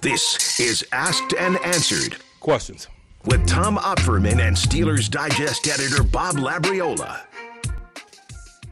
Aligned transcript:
This 0.00 0.60
is 0.60 0.86
Asked 0.92 1.34
and 1.38 1.56
Answered 1.64 2.16
Questions. 2.40 2.88
with 3.24 3.46
Tom 3.46 3.76
Opferman 3.76 4.38
and 4.40 4.56
Steelers 4.56 5.10
Digest 5.10 5.66
editor 5.66 6.02
Bob 6.02 6.36
Labriola. 6.36 7.20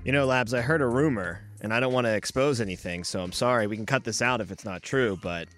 You 0.04 0.12
know, 0.12 0.24
Labs, 0.24 0.54
I 0.54 0.60
heard 0.60 0.82
a 0.82 0.86
rumor, 0.86 1.40
and 1.60 1.74
I 1.74 1.80
don't 1.80 1.92
want 1.92 2.06
to 2.06 2.14
expose 2.14 2.60
anything, 2.60 3.02
so 3.02 3.20
I'm 3.22 3.32
sorry. 3.32 3.66
We 3.66 3.76
can 3.76 3.86
cut 3.86 4.04
this 4.04 4.22
out 4.22 4.40
if 4.40 4.52
it's 4.52 4.64
not 4.64 4.82
true, 4.82 5.18
but 5.20 5.48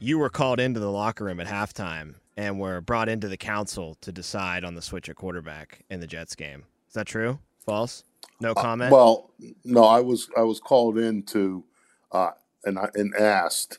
you 0.00 0.18
were 0.18 0.30
called 0.30 0.60
into 0.60 0.80
the 0.80 0.90
locker 0.90 1.24
room 1.24 1.40
at 1.40 1.46
halftime 1.46 2.14
and 2.36 2.58
were 2.58 2.80
brought 2.80 3.08
into 3.10 3.28
the 3.28 3.36
council 3.36 3.96
to 4.00 4.10
decide 4.12 4.64
on 4.64 4.74
the 4.74 4.82
switch 4.82 5.08
at 5.10 5.16
quarterback 5.16 5.84
in 5.90 6.00
the 6.00 6.06
Jets 6.06 6.34
game. 6.34 6.64
Is 6.88 6.94
that 6.94 7.06
true? 7.06 7.38
False? 7.66 8.04
No 8.40 8.54
comment? 8.54 8.90
Uh, 8.92 8.96
Well, 8.96 9.30
no, 9.64 9.84
I 9.84 10.00
was 10.00 10.28
I 10.38 10.42
was 10.42 10.58
called 10.60 10.96
in 10.96 11.22
to 11.24 11.64
uh, 12.12 12.30
and 12.64 12.78
I, 12.78 12.88
and 12.94 13.14
asked, 13.16 13.78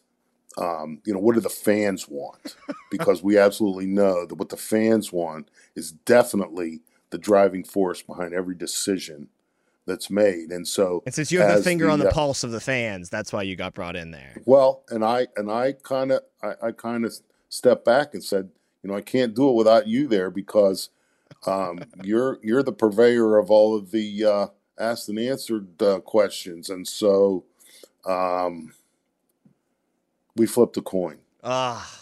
um, 0.58 1.00
you 1.06 1.14
know, 1.14 1.20
what 1.20 1.36
do 1.36 1.42
the 1.42 1.50
fans 1.50 2.08
want? 2.08 2.56
Because 2.92 3.22
we 3.22 3.38
absolutely 3.38 3.86
know 3.86 4.26
that 4.26 4.36
what 4.36 4.50
the 4.50 4.58
fans 4.58 5.14
want 5.14 5.50
is 5.76 5.92
definitely 5.92 6.82
the 7.12 7.18
driving 7.18 7.64
force 7.64 8.02
behind 8.02 8.34
every 8.34 8.56
decision 8.56 9.30
that's 9.86 10.10
made. 10.10 10.52
And 10.52 10.68
so, 10.68 11.02
and 11.06 11.14
since 11.14 11.32
you 11.32 11.42
have 11.42 11.58
the 11.58 11.64
finger 11.64 11.90
on 11.90 12.00
the 12.00 12.10
uh, 12.10 12.12
pulse 12.12 12.44
of 12.44 12.52
the 12.52 12.60
fans, 12.60 13.10
that's 13.10 13.34
why 13.34 13.44
you 13.44 13.56
got 13.56 13.74
brought 13.74 13.96
in 13.96 14.12
there. 14.12 14.36
Well, 14.46 14.84
and 14.90 15.04
I 15.04 15.28
and 15.36 15.52
I 15.52 15.74
kind 15.74 16.12
of 16.12 16.22
I, 16.42 16.54
I 16.68 16.72
kind 16.72 17.06
of 17.06 17.14
stepped 17.50 17.86
back 17.86 18.14
and 18.14 18.24
said, 18.24 18.50
you 18.84 18.90
know, 18.90 18.96
I 18.96 19.02
can't 19.02 19.36
do 19.36 19.50
it 19.50 19.56
without 19.56 19.88
you 19.88 20.08
there 20.08 20.30
because 20.30 20.90
um, 21.46 21.80
you're 22.04 22.40
you're 22.42 22.64
the 22.64 22.72
purveyor 22.72 23.38
of 23.38 23.52
all 23.52 23.76
of 23.76 23.92
the 23.92 24.26
uh, 24.26 24.48
asked 24.80 25.10
and 25.10 25.20
answered 25.20 25.82
uh, 25.82 26.00
questions, 26.00 26.70
and 26.70 26.88
so 26.88 27.46
um, 28.06 28.74
we 30.40 30.48
flipped 30.48 30.78
a 30.78 30.82
coin. 30.82 31.20
Ah. 31.44 31.96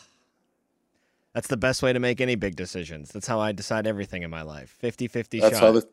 That's 1.33 1.47
the 1.47 1.57
best 1.57 1.83
way 1.83 1.91
to 1.93 1.99
make 1.99 2.21
any 2.21 2.35
big 2.35 2.55
decisions. 2.55 3.11
That's 3.11 3.27
how 3.27 3.39
I 3.39 3.51
decide 3.51 3.85
everything 3.85 4.23
in 4.23 4.29
my 4.29 4.41
life. 4.41 4.77
50-50 4.81 5.41
That's 5.41 5.55
shot. 5.59 5.65
how 5.65 5.71
the 5.73 5.87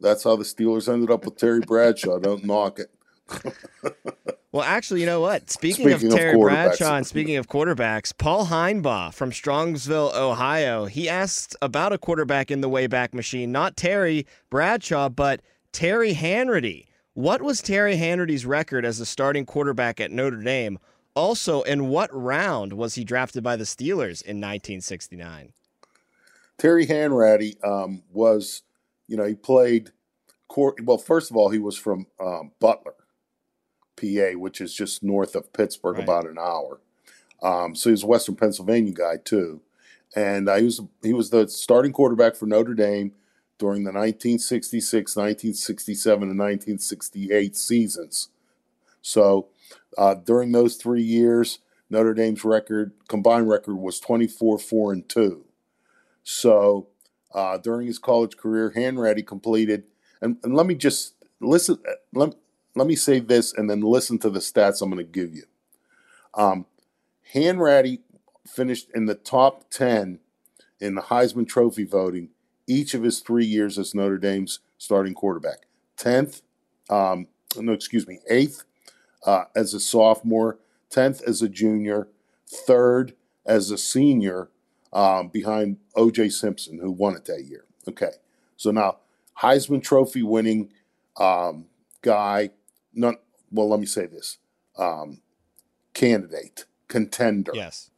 that's 0.00 0.24
how 0.24 0.34
the 0.34 0.44
Steelers 0.44 0.92
ended 0.92 1.10
up 1.10 1.24
with 1.24 1.36
Terry 1.36 1.60
Bradshaw. 1.60 2.18
Don't 2.18 2.44
knock 2.44 2.78
it. 2.80 2.90
Well, 4.52 4.64
actually, 4.64 5.00
you 5.00 5.06
know 5.06 5.20
what? 5.20 5.50
Speaking, 5.50 5.88
Speaking 5.88 6.08
of 6.08 6.12
of 6.12 6.18
Terry. 6.18 6.38
Bradshaw 6.38 6.96
and 6.96 7.06
speaking 7.06 7.36
of 7.36 7.48
quarterbacks, 7.48 8.12
Paul 8.16 8.48
Heinbaugh 8.48 9.14
from 9.14 9.30
Strongsville, 9.30 10.14
Ohio, 10.14 10.84
he 10.84 11.08
asked 11.08 11.56
about 11.62 11.94
a 11.94 11.98
quarterback 11.98 12.50
in 12.50 12.60
the 12.60 12.68
Wayback 12.68 13.14
Machine, 13.14 13.50
not 13.50 13.78
Terry 13.78 14.26
Bradshaw, 14.50 15.08
but 15.08 15.40
Terry 15.72 16.12
Hanratty. 16.12 16.84
What 17.14 17.40
was 17.40 17.62
Terry 17.62 17.96
Hanratty's 17.96 18.44
record 18.44 18.84
as 18.84 19.00
a 19.00 19.06
starting 19.06 19.46
quarterback 19.46 20.00
at 20.02 20.10
Notre 20.10 20.42
Dame? 20.42 20.78
Also, 21.14 21.62
in 21.62 21.88
what 21.88 22.10
round 22.12 22.72
was 22.72 22.94
he 22.94 23.04
drafted 23.04 23.42
by 23.42 23.56
the 23.56 23.64
Steelers 23.64 24.22
in 24.22 24.40
1969? 24.40 25.52
Terry 26.58 26.86
Hanratty 26.86 27.62
um, 27.64 28.02
was, 28.12 28.62
you 29.08 29.16
know, 29.16 29.24
he 29.24 29.34
played. 29.34 29.90
Court, 30.48 30.84
well, 30.84 30.98
first 30.98 31.30
of 31.30 31.36
all, 31.36 31.48
he 31.48 31.58
was 31.58 31.78
from 31.78 32.06
um, 32.20 32.52
Butler, 32.60 32.94
PA, 33.96 34.38
which 34.38 34.60
is 34.60 34.74
just 34.74 35.02
north 35.02 35.34
of 35.34 35.52
Pittsburgh, 35.52 35.96
Right. 35.96 36.04
about 36.04 36.26
an 36.26 36.36
hour. 36.38 36.80
Um, 37.42 37.74
so 37.74 37.88
he 37.88 37.92
was 37.92 38.02
a 38.02 38.06
Western 38.06 38.36
Pennsylvania 38.36 38.92
guy 38.92 39.16
too, 39.16 39.62
and 40.14 40.48
uh, 40.48 40.56
he 40.56 40.64
was 40.64 40.80
he 41.02 41.12
was 41.12 41.30
the 41.30 41.48
starting 41.48 41.92
quarterback 41.92 42.36
for 42.36 42.46
Notre 42.46 42.74
Dame 42.74 43.12
during 43.58 43.84
the 43.84 43.88
1966, 43.92 45.16
1967, 45.16 46.22
and 46.28 46.38
1968 46.38 47.56
seasons. 47.56 48.28
So 49.00 49.48
uh, 49.98 50.14
during 50.14 50.52
those 50.52 50.76
three 50.76 51.02
years, 51.02 51.58
Notre 51.90 52.14
Dame's 52.14 52.44
record 52.44 52.92
combined 53.08 53.48
record 53.48 53.76
was 53.76 54.00
24 54.00 54.58
4 54.58 54.92
and 54.92 55.08
2. 55.08 55.44
So 56.22 56.88
uh, 57.34 57.58
during 57.58 57.86
his 57.86 57.98
college 57.98 58.36
career, 58.36 58.72
Hanratty 58.74 59.26
completed, 59.26 59.84
and, 60.20 60.36
and 60.42 60.54
let 60.54 60.66
me 60.66 60.74
just 60.74 61.14
listen, 61.40 61.78
let, 62.12 62.34
let 62.74 62.86
me 62.86 62.96
say 62.96 63.20
this 63.20 63.52
and 63.52 63.68
then 63.68 63.80
listen 63.80 64.18
to 64.20 64.30
the 64.30 64.40
stats 64.40 64.80
I'm 64.80 64.90
going 64.90 65.04
to 65.04 65.12
give 65.12 65.34
you. 65.34 65.44
Um, 66.34 66.66
Hanratty 67.34 68.00
finished 68.46 68.88
in 68.94 69.06
the 69.06 69.14
top 69.14 69.68
10 69.70 70.18
in 70.80 70.94
the 70.94 71.02
Heisman 71.02 71.46
Trophy 71.46 71.84
voting 71.84 72.30
each 72.66 72.94
of 72.94 73.02
his 73.02 73.20
three 73.20 73.44
years 73.44 73.78
as 73.78 73.94
Notre 73.94 74.18
Dame's 74.18 74.60
starting 74.78 75.14
quarterback. 75.14 75.66
10th, 75.98 76.42
um, 76.90 77.26
no, 77.56 77.72
excuse 77.72 78.06
me, 78.06 78.18
8th 78.30 78.64
uh, 79.24 79.44
as 79.54 79.74
a 79.74 79.80
sophomore, 79.80 80.58
10th 80.90 81.22
as 81.24 81.42
a 81.42 81.48
junior, 81.48 82.08
third 82.46 83.14
as 83.46 83.70
a 83.70 83.78
senior, 83.78 84.50
um, 84.92 85.28
behind 85.28 85.78
O.J. 85.96 86.28
Simpson, 86.28 86.78
who 86.78 86.90
won 86.90 87.16
it 87.16 87.24
that 87.24 87.44
year. 87.44 87.64
Okay, 87.88 88.12
so 88.56 88.70
now 88.70 88.98
Heisman 89.40 89.82
Trophy 89.82 90.22
winning 90.22 90.70
um, 91.16 91.66
guy, 92.02 92.50
well. 92.94 93.68
Let 93.68 93.80
me 93.80 93.86
say 93.86 94.06
this: 94.06 94.38
um, 94.76 95.20
candidate, 95.94 96.66
contender. 96.88 97.52
Yes. 97.54 97.90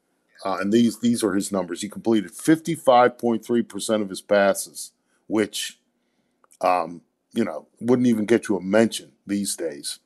Uh, 0.44 0.58
and 0.60 0.72
these 0.72 1.00
these 1.00 1.24
are 1.24 1.34
his 1.34 1.50
numbers. 1.50 1.80
He 1.80 1.88
completed 1.88 2.32
55.3% 2.32 4.02
of 4.02 4.10
his 4.10 4.20
passes, 4.20 4.92
which, 5.26 5.78
um, 6.60 7.00
you 7.32 7.44
know, 7.44 7.66
wouldn't 7.80 8.08
even 8.08 8.26
get 8.26 8.48
you 8.48 8.56
a 8.56 8.60
mention 8.60 9.12
these 9.26 9.56
days. 9.56 10.00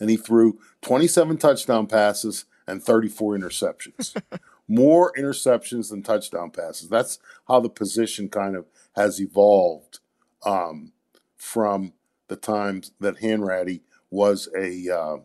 And 0.00 0.10
he 0.10 0.16
threw 0.16 0.58
27 0.82 1.38
touchdown 1.38 1.86
passes 1.86 2.44
and 2.66 2.82
34 2.82 3.36
interceptions. 3.36 4.16
More 4.68 5.12
interceptions 5.18 5.90
than 5.90 6.02
touchdown 6.02 6.50
passes. 6.50 6.88
That's 6.88 7.18
how 7.46 7.60
the 7.60 7.68
position 7.68 8.28
kind 8.28 8.56
of 8.56 8.66
has 8.96 9.20
evolved 9.20 9.98
um, 10.44 10.92
from 11.36 11.92
the 12.28 12.36
times 12.36 12.92
that 13.00 13.18
Hanratty 13.18 13.82
was 14.10 14.48
a, 14.56 14.88
uh, 14.88 15.16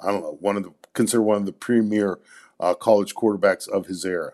I 0.00 0.12
don't 0.12 0.22
know, 0.22 0.38
one 0.40 0.56
of 0.56 0.62
the 0.62 0.72
considered 0.94 1.22
one 1.22 1.36
of 1.36 1.46
the 1.46 1.52
premier 1.52 2.18
uh, 2.58 2.74
college 2.74 3.14
quarterbacks 3.14 3.68
of 3.68 3.86
his 3.86 4.04
era. 4.04 4.32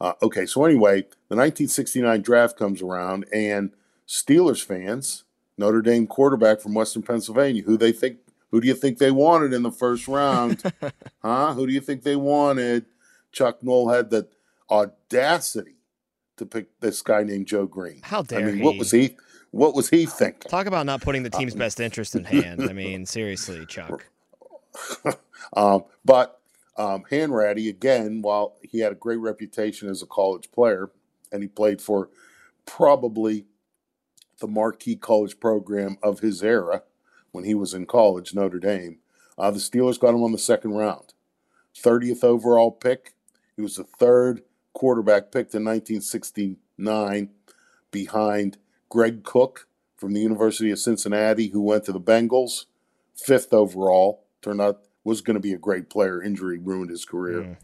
Uh, 0.00 0.14
okay, 0.22 0.46
so 0.46 0.64
anyway, 0.64 1.02
the 1.28 1.36
1969 1.36 2.22
draft 2.22 2.58
comes 2.58 2.82
around, 2.82 3.26
and 3.32 3.70
Steelers 4.08 4.64
fans, 4.64 5.24
Notre 5.58 5.82
Dame 5.82 6.06
quarterback 6.06 6.60
from 6.60 6.74
Western 6.74 7.02
Pennsylvania, 7.02 7.62
who 7.62 7.76
they 7.76 7.92
think, 7.92 8.18
who 8.50 8.60
do 8.60 8.66
you 8.66 8.74
think 8.74 8.98
they 8.98 9.10
wanted 9.10 9.52
in 9.52 9.62
the 9.62 9.70
first 9.70 10.08
round? 10.08 10.62
huh? 11.22 11.54
Who 11.54 11.66
do 11.66 11.72
you 11.72 11.80
think 11.80 12.02
they 12.02 12.16
wanted? 12.16 12.86
Chuck 13.32 13.62
Noll 13.62 13.90
had 13.90 14.10
the 14.10 14.28
audacity 14.70 15.76
to 16.36 16.46
pick 16.46 16.80
this 16.80 17.02
guy 17.02 17.22
named 17.22 17.46
Joe 17.46 17.66
Greene. 17.66 18.00
How 18.02 18.22
dare 18.22 18.40
I 18.40 18.52
mean, 18.52 18.64
what 18.64 18.76
was 18.76 18.90
he? 18.90 19.16
what 19.50 19.74
was 19.74 19.90
he 19.90 20.06
thinking? 20.06 20.48
Talk 20.48 20.66
about 20.66 20.86
not 20.86 21.00
putting 21.00 21.22
the 21.22 21.30
team's 21.30 21.54
best 21.54 21.80
interest 21.80 22.14
in 22.14 22.24
hand. 22.26 22.62
I 22.62 22.72
mean, 22.72 23.06
seriously, 23.06 23.66
Chuck. 23.66 24.06
um, 25.54 25.84
but 26.04 26.40
um, 26.76 27.04
Hanratty, 27.10 27.68
again, 27.68 28.22
while 28.22 28.56
he 28.62 28.80
had 28.80 28.92
a 28.92 28.96
great 28.96 29.18
reputation 29.18 29.88
as 29.88 30.02
a 30.02 30.06
college 30.06 30.50
player, 30.52 30.90
and 31.32 31.42
he 31.42 31.48
played 31.48 31.80
for 31.80 32.10
probably 32.66 33.46
the 34.40 34.46
marquee 34.46 34.96
college 34.96 35.38
program 35.38 35.98
of 36.02 36.20
his 36.20 36.42
era 36.42 36.82
when 37.32 37.44
he 37.44 37.54
was 37.54 37.74
in 37.74 37.86
college, 37.86 38.34
Notre 38.34 38.58
Dame, 38.58 38.98
uh, 39.38 39.50
the 39.50 39.58
Steelers 39.58 39.98
got 39.98 40.14
him 40.14 40.22
on 40.22 40.32
the 40.32 40.38
second 40.38 40.72
round. 40.72 41.14
30th 41.76 42.24
overall 42.24 42.70
pick. 42.70 43.14
He 43.56 43.62
was 43.62 43.76
the 43.76 43.84
third 43.84 44.42
quarterback 44.72 45.32
picked 45.32 45.54
in 45.54 45.64
1969 45.64 47.30
behind 47.90 48.58
Greg 48.88 49.24
Cook 49.24 49.66
from 49.96 50.12
the 50.12 50.20
University 50.20 50.70
of 50.70 50.78
Cincinnati, 50.78 51.48
who 51.48 51.60
went 51.60 51.84
to 51.84 51.92
the 51.92 52.00
Bengals. 52.00 52.66
Fifth 53.14 53.52
overall. 53.52 54.24
Turned 54.42 54.60
out 54.60 54.82
was 55.04 55.20
going 55.20 55.34
to 55.34 55.40
be 55.40 55.52
a 55.52 55.58
great 55.58 55.90
player. 55.90 56.22
Injury 56.22 56.58
ruined 56.58 56.90
his 56.90 57.04
career. 57.04 57.42
Mm. 57.42 57.56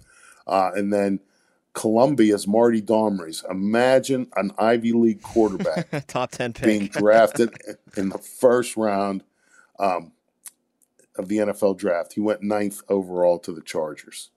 Uh, 0.46 0.70
and 0.74 0.92
then 0.92 1.20
Columbia's 1.72 2.46
Marty 2.46 2.80
Domres. 2.80 3.48
Imagine 3.50 4.28
an 4.36 4.52
Ivy 4.58 4.92
League 4.92 5.22
quarterback, 5.22 6.06
top 6.06 6.30
ten 6.30 6.52
pick, 6.52 6.64
being 6.64 6.86
drafted 6.86 7.54
in 7.96 8.08
the 8.08 8.18
first 8.18 8.76
round 8.76 9.22
um, 9.78 10.12
of 11.16 11.28
the 11.28 11.38
NFL 11.38 11.78
draft. 11.78 12.12
He 12.14 12.20
went 12.20 12.42
ninth 12.42 12.82
overall 12.88 13.38
to 13.40 13.52
the 13.52 13.62
Chargers. 13.62 14.30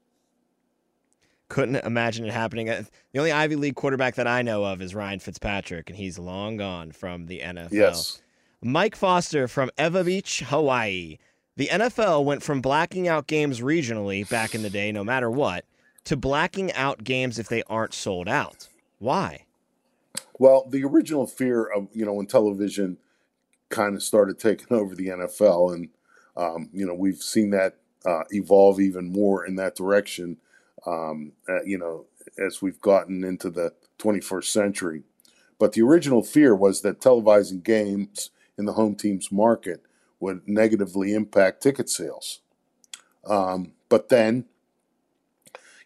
Couldn't 1.50 1.78
imagine 1.78 2.26
it 2.26 2.34
happening. 2.34 2.70
Uh, 2.70 2.84
the 3.12 3.20
only 3.20 3.32
Ivy 3.32 3.56
League 3.56 3.76
quarterback 3.76 4.16
that 4.16 4.28
I 4.28 4.44
know 4.44 4.64
of 4.64 4.82
is 4.82 4.94
Ryan 4.94 5.20
Fitzpatrick, 5.20 5.90
and 5.90 5.98
he's 5.98 6.20
long 6.20 6.58
gone 6.58 6.92
from 6.92 7.26
the 7.26 7.40
NFL. 7.40 7.72
Yes. 7.72 8.22
Mike 8.62 8.96
Foster 8.96 9.48
from 9.48 9.72
Ewa 9.80 10.04
Beach, 10.04 10.42
Hawaii. 10.42 11.18
The 11.56 11.68
NFL 11.68 12.24
went 12.24 12.44
from 12.44 12.62
blacking 12.62 13.08
out 13.08 13.28
games 13.28 13.62
regionally 13.62 14.30
back 14.30 14.54
in 14.54 14.62
the 14.62 14.70
day, 14.70 14.92
no 14.92 15.04
matter 15.04 15.30
what, 15.30 15.66
to 16.06 16.16
blacking 16.16 16.72
out 16.74 17.04
games 17.04 17.40
if 17.40 17.50
they 17.50 17.64
aren't 17.64 17.94
sold 17.94 18.30
out. 18.30 18.70
Why? 19.00 19.46
Well, 20.38 20.68
the 20.70 20.84
original 20.84 21.26
fear 21.26 21.66
of, 21.66 21.88
you 21.94 22.06
know, 22.06 22.14
when 22.14 22.28
television 22.28 22.98
kind 23.70 23.96
of 23.96 24.04
started 24.04 24.40
taking 24.40 24.68
over 24.78 24.96
the 24.96 25.08
NFL, 25.08 25.74
and, 25.74 25.90
um, 26.36 26.70
you 26.74 26.86
know, 26.86 26.94
we've 26.94 27.22
seen 27.22 27.52
that 27.52 27.78
uh, 28.06 28.24
evolve 28.32 28.80
even 28.80 29.12
more 29.12 29.46
in 29.46 29.56
that 29.56 29.76
direction, 29.76 30.38
um, 30.86 31.34
uh, 31.48 31.64
you 31.64 31.78
know, 31.78 32.06
as 32.38 32.62
we've 32.62 32.80
gotten 32.82 33.24
into 33.24 33.50
the 33.50 33.74
21st 34.00 34.46
century. 34.46 35.04
But 35.58 35.74
the 35.74 35.82
original 35.82 36.24
fear 36.24 36.56
was 36.56 36.82
that 36.82 37.02
televising 37.02 37.64
games 37.64 38.30
in 38.58 38.66
the 38.66 38.74
home 38.74 38.96
team's 38.96 39.32
market 39.32 39.84
would 40.20 40.48
negatively 40.48 41.14
impact 41.14 41.62
ticket 41.62 41.90
sales. 41.90 42.40
Um, 43.26 43.74
but 43.90 44.10
then 44.10 44.46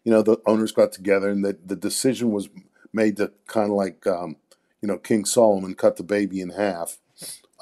you 0.03 0.11
know, 0.11 0.21
the 0.21 0.37
owners 0.45 0.71
got 0.71 0.91
together 0.91 1.29
and 1.29 1.43
the, 1.43 1.57
the 1.65 1.75
decision 1.75 2.31
was 2.31 2.49
made 2.91 3.17
to 3.17 3.31
kind 3.47 3.69
of 3.69 3.75
like, 3.75 4.05
um, 4.05 4.35
you 4.81 4.87
know, 4.87 4.97
King 4.97 5.25
Solomon 5.25 5.75
cut 5.75 5.95
the 5.95 6.03
baby 6.03 6.41
in 6.41 6.49
half. 6.49 6.97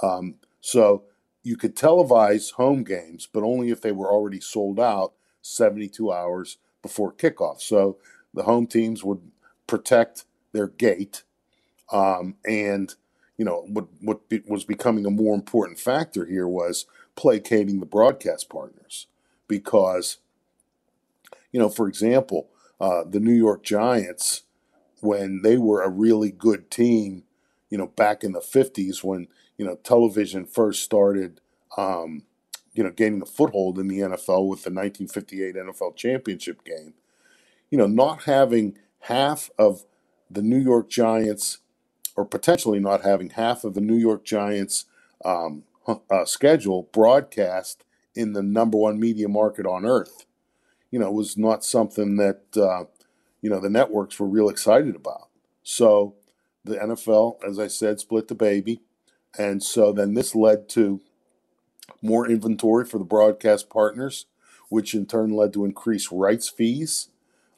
Um, 0.02 0.36
so 0.60 1.04
you 1.44 1.58
could 1.58 1.76
televise 1.76 2.54
home 2.54 2.84
games, 2.84 3.28
but 3.32 3.44
only 3.44 3.70
if 3.70 3.82
they 3.82 3.92
were 3.92 4.12
already 4.12 4.40
sold 4.40 4.80
out 4.80 5.14
72 5.42 6.12
hours 6.12 6.58
before 6.82 7.14
kickoff. 7.14 7.62
So 7.62 7.98
the 8.34 8.44
home 8.44 8.68
teams 8.68 9.04
would 9.04 9.22
protect 9.68 10.26
their 10.54 10.68
gate. 10.68 11.24
Um, 11.92 12.36
and, 12.46 12.94
you 13.38 13.46
know, 13.46 13.66
what, 13.68 13.88
what 14.00 14.30
be, 14.30 14.42
was 14.48 14.64
becoming 14.64 15.06
a 15.06 15.12
more 15.12 15.36
important 15.36 15.80
factor 15.80 16.26
here 16.26 16.48
was 16.48 16.86
placating 17.16 17.80
the 17.80 17.86
broadcast 17.86 18.50
partners 18.50 19.08
because 19.48 20.18
you 21.52 21.60
know, 21.60 21.70
for 21.70 21.88
example, 21.88 22.50
uh, 22.80 23.04
the 23.08 23.20
New 23.20 23.34
York 23.34 23.64
Giants, 23.64 24.44
when 25.02 25.42
they 25.42 25.58
were 25.58 25.82
a 25.82 25.90
really 25.90 26.32
good 26.32 26.72
team, 26.72 27.24
you 27.70 27.78
know, 27.78 27.88
back 27.88 28.24
in 28.24 28.32
the 28.32 28.40
50s 28.40 29.04
when, 29.04 29.28
you 29.58 29.66
know, 29.66 29.76
television 29.84 30.46
first 30.46 30.84
started, 30.84 31.42
um, 31.78 32.24
you 32.74 32.84
know, 32.84 32.92
gaining 32.92 33.22
a 33.22 33.26
foothold 33.26 33.80
in 33.80 33.88
the 33.88 34.00
NFL 34.00 34.48
with 34.48 34.64
the 34.64 34.72
1958 34.72 35.56
NFL 35.56 35.96
championship 35.96 36.64
game, 36.64 36.94
you 37.70 37.78
know, 37.78 37.88
not 37.88 38.24
having 38.24 38.78
half 39.00 39.50
of 39.58 39.86
the 40.30 40.42
New 40.42 40.60
York 40.60 40.90
Giants, 40.90 41.60
or 42.16 42.26
potentially 42.26 42.80
not 42.80 43.02
having 43.04 43.32
half 43.32 43.64
of 43.64 43.74
the 43.74 43.82
New 43.82 43.98
York 43.98 44.24
Giants 44.24 44.86
um, 45.24 45.64
uh, 45.88 46.26
schedule 46.26 46.90
broadcast 46.92 47.84
in 48.16 48.34
the 48.34 48.42
number 48.42 48.78
one 48.78 49.00
media 49.00 49.28
market 49.28 49.66
on 49.66 49.86
earth 49.86 50.26
you 50.92 51.00
know, 51.00 51.10
was 51.10 51.38
not 51.38 51.64
something 51.64 52.18
that, 52.18 52.42
uh, 52.56 52.84
you 53.42 53.50
know, 53.50 53.60
the 53.60 53.70
networks 53.70 54.20
were 54.20 54.28
real 54.28 54.50
excited 54.50 54.96
about. 54.96 55.30
So 55.64 56.16
the 56.66 56.76
NFL, 56.76 57.44
as 57.48 57.58
I 57.58 57.68
said, 57.68 58.00
split 58.00 58.28
the 58.28 58.36
baby. 58.36 58.82
And 59.38 59.64
so 59.64 59.92
then 59.92 60.14
this 60.14 60.36
led 60.36 60.68
to 60.70 61.02
more 62.02 62.28
inventory 62.28 62.86
for 62.86 62.98
the 62.98 63.06
broadcast 63.06 63.70
partners, 63.70 64.26
which 64.70 64.94
in 64.94 65.06
turn 65.06 65.32
led 65.32 65.54
to 65.54 65.66
increased 65.66 66.12
rights 66.12 66.50
fees 66.50 67.10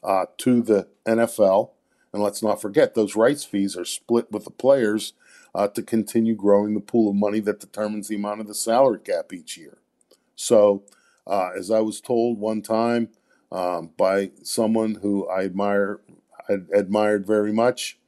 uh, 0.02 0.26
to 0.38 0.62
the 0.62 0.88
NFL. 1.06 1.70
And 2.12 2.22
let's 2.22 2.42
not 2.42 2.60
forget, 2.60 2.94
those 2.94 3.16
rights 3.16 3.44
fees 3.44 3.76
are 3.76 3.84
split 3.84 4.30
with 4.30 4.44
the 4.44 4.50
players 4.50 5.14
uh, 5.54 5.68
to 5.68 5.82
continue 5.82 6.34
growing 6.34 6.74
the 6.74 6.80
pool 6.80 7.10
of 7.10 7.16
money 7.16 7.40
that 7.40 7.60
determines 7.60 8.08
the 8.08 8.16
amount 8.16 8.40
of 8.40 8.46
the 8.46 8.54
salary 8.54 8.98
cap 8.98 9.32
each 9.32 9.56
year. 9.56 9.78
So, 10.36 10.82
uh, 11.26 11.50
as 11.56 11.70
I 11.70 11.80
was 11.80 12.00
told 12.00 12.38
one 12.38 12.60
time, 12.60 13.08
um, 13.50 13.90
by 13.96 14.32
someone 14.42 14.96
who 14.96 15.28
I 15.28 15.44
admire, 15.44 16.00
I 16.48 16.54
admired 16.74 17.26
very 17.26 17.52
much. 17.52 17.98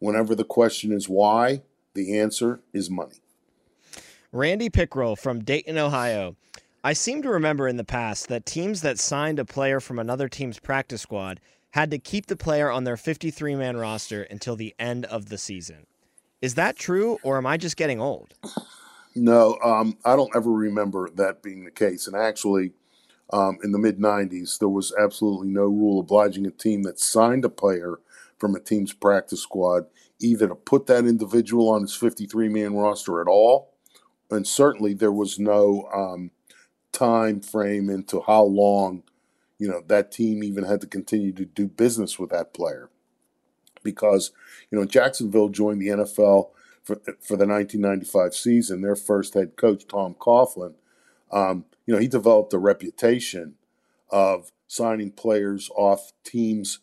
Whenever 0.00 0.34
the 0.34 0.44
question 0.44 0.92
is 0.92 1.08
why, 1.08 1.62
the 1.94 2.18
answer 2.18 2.60
is 2.72 2.90
money. 2.90 3.16
Randy 4.32 4.68
Pickrell 4.68 5.18
from 5.18 5.42
Dayton, 5.42 5.78
Ohio. 5.78 6.36
I 6.84 6.92
seem 6.92 7.22
to 7.22 7.30
remember 7.30 7.66
in 7.66 7.76
the 7.76 7.84
past 7.84 8.28
that 8.28 8.46
teams 8.46 8.82
that 8.82 8.98
signed 8.98 9.38
a 9.38 9.44
player 9.44 9.80
from 9.80 9.98
another 9.98 10.28
team's 10.28 10.58
practice 10.58 11.02
squad 11.02 11.40
had 11.70 11.90
to 11.90 11.98
keep 11.98 12.26
the 12.26 12.36
player 12.36 12.70
on 12.70 12.84
their 12.84 12.96
53 12.96 13.56
man 13.56 13.76
roster 13.76 14.22
until 14.22 14.56
the 14.56 14.74
end 14.78 15.04
of 15.06 15.28
the 15.28 15.38
season. 15.38 15.86
Is 16.40 16.54
that 16.54 16.76
true, 16.76 17.18
or 17.22 17.36
am 17.36 17.46
I 17.46 17.56
just 17.56 17.76
getting 17.76 18.00
old? 18.00 18.34
No, 19.14 19.58
um, 19.64 19.98
I 20.04 20.14
don't 20.14 20.34
ever 20.36 20.52
remember 20.52 21.10
that 21.10 21.42
being 21.42 21.64
the 21.64 21.70
case. 21.70 22.06
And 22.06 22.14
actually, 22.14 22.72
um, 23.32 23.58
in 23.64 23.72
the 23.72 23.78
mid 23.78 23.98
90s, 23.98 24.58
there 24.58 24.68
was 24.68 24.94
absolutely 24.98 25.48
no 25.48 25.64
rule 25.64 26.00
obliging 26.00 26.46
a 26.46 26.50
team 26.50 26.84
that 26.84 27.00
signed 27.00 27.44
a 27.44 27.48
player 27.48 27.98
from 28.38 28.54
a 28.54 28.60
team's 28.60 28.92
practice 28.92 29.42
squad 29.42 29.86
either 30.20 30.48
to 30.48 30.54
put 30.54 30.86
that 30.86 31.06
individual 31.06 31.68
on 31.68 31.82
his 31.82 31.94
53 31.94 32.48
man 32.48 32.74
roster 32.74 33.20
at 33.20 33.28
all, 33.28 33.74
and 34.30 34.46
certainly 34.46 34.94
there 34.94 35.12
was 35.12 35.38
no 35.38 35.88
um, 35.92 36.30
time 36.92 37.40
frame 37.40 37.88
into 37.88 38.20
how 38.26 38.42
long 38.42 39.02
you 39.58 39.68
know 39.68 39.82
that 39.86 40.12
team 40.12 40.42
even 40.42 40.64
had 40.64 40.80
to 40.80 40.86
continue 40.86 41.32
to 41.32 41.44
do 41.44 41.66
business 41.66 42.18
with 42.18 42.30
that 42.30 42.54
player 42.54 42.90
because 43.82 44.32
you 44.70 44.78
know 44.78 44.84
Jacksonville 44.84 45.48
joined 45.48 45.80
the 45.80 45.88
NFL 45.88 46.50
for 46.82 46.96
for 47.20 47.36
the 47.36 47.46
1995 47.46 48.34
season. 48.34 48.82
Their 48.82 48.96
first 48.96 49.34
head 49.34 49.56
coach 49.56 49.86
Tom 49.86 50.14
Coughlin 50.14 50.74
um, 51.30 51.64
you 51.86 51.94
know, 51.94 52.00
he 52.00 52.08
developed 52.08 52.52
a 52.52 52.58
reputation 52.58 53.54
of 54.10 54.52
signing 54.66 55.10
players 55.10 55.70
off 55.74 56.12
teams' 56.24 56.78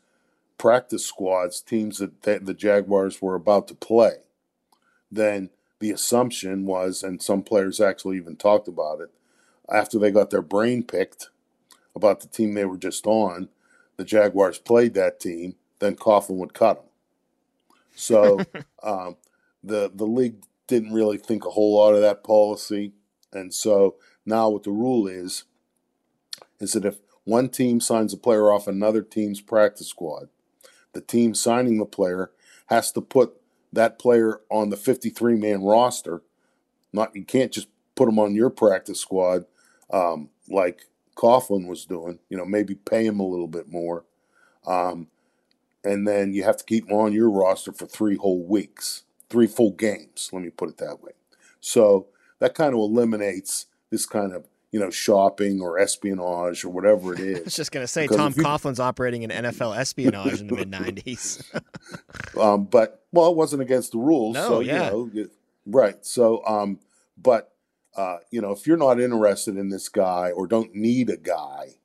practice 0.58 1.06
squads, 1.06 1.62
teams 1.62 2.00
that 2.00 2.46
the 2.46 2.54
Jaguars 2.54 3.22
were 3.22 3.36
about 3.36 3.68
to 3.68 3.76
play. 3.76 4.18
Then 5.12 5.50
the 5.80 5.92
assumption 5.92 6.66
was, 6.66 7.04
and 7.04 7.22
some 7.22 7.44
players 7.44 7.80
actually 7.80 8.18
even 8.18 8.36
talked 8.36 8.68
about 8.68 9.02
it, 9.02 9.12
after 9.70 9.98
they 10.00 10.12
got 10.12 10.30
their 10.30 10.42
brain 10.42 10.84
picked 10.84 11.30
about 11.96 12.22
the 12.22 12.28
team 12.28 12.54
they 12.54 12.66
were 12.66 12.78
just 12.78 13.06
on, 13.06 13.50
the 13.98 14.06
Jaguars 14.06 14.58
played 14.58 14.94
that 14.94 15.20
team, 15.20 15.56
then 15.80 15.96
Coughlin 15.96 16.38
would 16.38 16.54
cut 16.54 16.76
them. 16.76 16.86
So 17.96 18.40
um, 18.84 19.18
the 19.64 19.92
the 19.94 20.06
league 20.06 20.44
didn't 20.68 20.94
really 20.94 21.18
think 21.18 21.46
a 21.46 21.52
whole 21.52 21.76
lot 21.78 21.94
of 21.94 22.02
that 22.02 22.24
policy, 22.24 22.94
and 23.32 23.54
so 23.54 23.96
now, 24.26 24.50
what 24.50 24.64
the 24.64 24.72
rule 24.72 25.08
is, 25.08 25.44
is 26.60 26.74
that 26.74 26.86
if 26.86 26.98
one 27.26 27.50
team 27.50 27.80
signs 27.80 28.14
a 28.14 28.18
player 28.18 28.52
off 28.52 28.68
another 28.68 29.04
team's 29.04 29.40
practice 29.40 29.88
squad, 29.88 30.30
the 30.96 31.02
team 31.02 31.36
signing 31.36 31.78
the 31.78 31.86
player 31.86 32.32
has 32.68 32.92
to 32.94 33.02
put 33.02 33.34
that 33.74 34.00
player 34.00 34.42
on 34.50 34.72
the 34.72 34.78
53 34.78 35.36
man 35.36 35.64
roster. 35.64 36.24
Not 36.94 37.16
you 37.16 37.26
can't 37.26 37.52
just 37.52 37.68
put 37.96 38.10
him 38.10 38.20
on 38.20 38.36
your 38.36 38.50
practice 38.50 39.00
squad 39.02 39.46
um, 39.92 40.30
like 40.50 40.88
Coughlin 41.16 41.68
was 41.68 41.86
doing. 41.86 42.20
You 42.30 42.38
know, 42.38 42.46
maybe 42.46 42.76
pay 42.76 43.06
him 43.06 43.20
a 43.20 43.28
little 43.28 43.48
bit 43.48 43.70
more, 43.70 44.06
um, 44.66 45.10
and 45.84 46.08
then 46.08 46.34
you 46.34 46.44
have 46.44 46.58
to 46.58 46.66
keep 46.66 46.90
him 46.90 46.98
on 46.98 47.14
your 47.14 47.30
roster 47.30 47.74
for 47.74 47.86
three 47.88 48.18
whole 48.18 48.44
weeks. 48.46 49.04
three 49.30 49.48
full 49.48 49.72
games. 49.72 50.30
Let 50.34 50.44
me 50.44 50.50
put 50.52 50.70
it 50.70 50.78
that 50.78 51.02
way. 51.04 51.14
So 51.60 52.08
that 52.40 52.56
kind 52.56 52.74
of 52.74 52.80
eliminates 52.80 53.68
this 53.92 54.06
kind 54.06 54.34
of 54.34 54.46
you 54.76 54.82
know 54.82 54.90
shopping 54.90 55.62
or 55.62 55.80
espionage 55.80 56.66
or 56.66 56.70
whatever 56.70 57.14
it 57.14 57.22
is. 57.22 57.38
I 57.40 57.44
was 57.44 57.56
just 57.56 57.72
going 57.72 57.86
to 57.86 57.88
say 57.88 58.08
Tom 58.08 58.34
you, 58.36 58.44
Coughlin's 58.44 58.82
operating 58.82 59.24
in 59.24 59.30
NFL 59.30 59.78
espionage 59.78 60.42
in 60.42 60.48
the 60.48 60.56
mid 60.58 60.70
'90s. 60.70 61.42
um, 62.38 62.66
but 62.66 63.06
well, 63.14 63.32
it 63.32 63.38
wasn't 63.38 63.62
against 63.62 63.94
the 63.94 64.00
rules. 64.00 64.34
No, 64.34 64.50
so, 64.50 64.60
yeah, 64.60 64.92
you 64.92 65.14
know, 65.14 65.30
right. 65.66 66.06
So, 66.06 66.46
um, 66.46 66.80
but 67.18 67.54
uh, 67.96 68.18
you 68.32 68.42
know, 68.42 68.52
if 68.52 68.68
you're 68.68 68.76
not 68.76 69.00
interested 69.00 69.56
in 69.56 69.70
this 69.70 69.88
guy 69.88 70.32
or 70.32 70.46
don't 70.46 70.76
need 70.76 71.10
a 71.10 71.16
guy, 71.16 71.76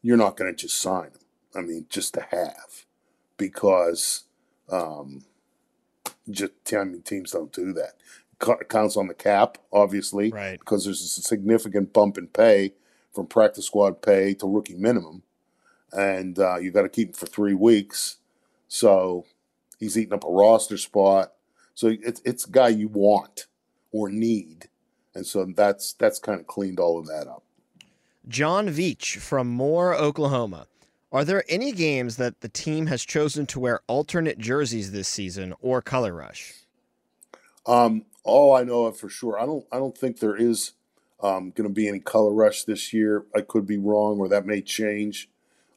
you're 0.00 0.16
not 0.16 0.36
going 0.36 0.54
to 0.54 0.56
just 0.56 0.80
sign 0.80 1.06
him. 1.06 1.12
I 1.56 1.62
mean, 1.62 1.86
just 1.88 2.14
to 2.14 2.24
have, 2.30 2.86
because 3.38 4.22
um, 4.70 5.24
just 6.30 6.52
I 6.72 6.84
mean, 6.84 7.02
teams 7.02 7.32
don't 7.32 7.52
do 7.52 7.72
that. 7.72 7.94
Counts 8.68 8.96
on 8.96 9.06
the 9.06 9.14
cap, 9.14 9.58
obviously, 9.72 10.30
right? 10.30 10.58
Because 10.58 10.84
there's 10.84 11.02
a 11.02 11.22
significant 11.22 11.92
bump 11.92 12.18
in 12.18 12.26
pay 12.28 12.72
from 13.14 13.26
practice 13.26 13.66
squad 13.66 14.02
pay 14.02 14.34
to 14.34 14.46
rookie 14.46 14.76
minimum, 14.76 15.22
and 15.92 16.38
uh, 16.38 16.56
you 16.58 16.70
got 16.70 16.82
to 16.82 16.88
keep 16.88 17.08
him 17.08 17.14
for 17.14 17.26
three 17.26 17.54
weeks. 17.54 18.16
So 18.68 19.26
he's 19.78 19.98
eating 19.98 20.14
up 20.14 20.24
a 20.24 20.30
roster 20.30 20.76
spot. 20.76 21.32
So 21.74 21.88
it's 22.02 22.20
it's 22.24 22.46
a 22.46 22.50
guy 22.50 22.68
you 22.68 22.88
want 22.88 23.46
or 23.92 24.10
need, 24.10 24.68
and 25.14 25.26
so 25.26 25.44
that's 25.44 25.92
that's 25.94 26.18
kind 26.18 26.40
of 26.40 26.46
cleaned 26.46 26.80
all 26.80 26.98
of 26.98 27.06
that 27.06 27.26
up. 27.26 27.42
John 28.28 28.68
Veach 28.68 29.16
from 29.16 29.48
Moore, 29.48 29.94
Oklahoma. 29.94 30.66
Are 31.12 31.24
there 31.24 31.42
any 31.48 31.72
games 31.72 32.16
that 32.16 32.40
the 32.40 32.48
team 32.48 32.86
has 32.86 33.04
chosen 33.04 33.44
to 33.46 33.58
wear 33.58 33.80
alternate 33.88 34.38
jerseys 34.38 34.92
this 34.92 35.08
season 35.08 35.54
or 35.60 35.82
color 35.82 36.14
rush? 36.14 36.54
Um, 37.66 38.04
all 38.24 38.54
I 38.54 38.64
know 38.64 38.84
of 38.84 38.98
for 38.98 39.08
sure, 39.08 39.38
I 39.38 39.46
don't. 39.46 39.64
I 39.72 39.78
don't 39.78 39.96
think 39.96 40.18
there 40.18 40.36
is 40.36 40.72
um, 41.22 41.50
going 41.50 41.68
to 41.68 41.74
be 41.74 41.88
any 41.88 42.00
color 42.00 42.32
rush 42.32 42.64
this 42.64 42.92
year. 42.92 43.24
I 43.34 43.40
could 43.40 43.66
be 43.66 43.78
wrong, 43.78 44.18
or 44.18 44.28
that 44.28 44.46
may 44.46 44.60
change. 44.60 45.28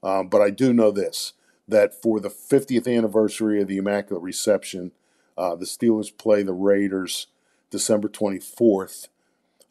Um, 0.01 0.27
but 0.27 0.41
I 0.41 0.49
do 0.49 0.73
know 0.73 0.91
this: 0.91 1.33
that 1.67 2.01
for 2.01 2.19
the 2.19 2.29
50th 2.29 2.87
anniversary 2.87 3.61
of 3.61 3.67
the 3.67 3.77
Immaculate 3.77 4.23
Reception, 4.23 4.91
uh, 5.37 5.55
the 5.55 5.65
Steelers 5.65 6.15
play 6.15 6.43
the 6.43 6.53
Raiders 6.53 7.27
December 7.69 8.07
24th 8.07 9.07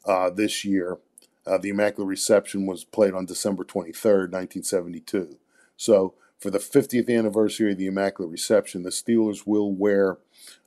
uh, 0.05 0.29
this 0.29 0.65
year. 0.65 0.97
Uh, 1.45 1.57
the 1.57 1.69
Immaculate 1.69 2.07
Reception 2.07 2.65
was 2.65 2.83
played 2.83 3.13
on 3.13 3.25
December 3.25 3.63
23rd, 3.63 4.31
1972. 4.31 5.37
So 5.75 6.13
for 6.43 6.51
the 6.51 6.59
50th 6.59 7.09
anniversary 7.09 7.71
of 7.71 7.77
the 7.77 7.87
Immaculate 7.87 8.29
Reception, 8.29 8.83
the 8.83 8.89
Steelers 8.89 9.47
will 9.47 9.71
wear 9.71 10.17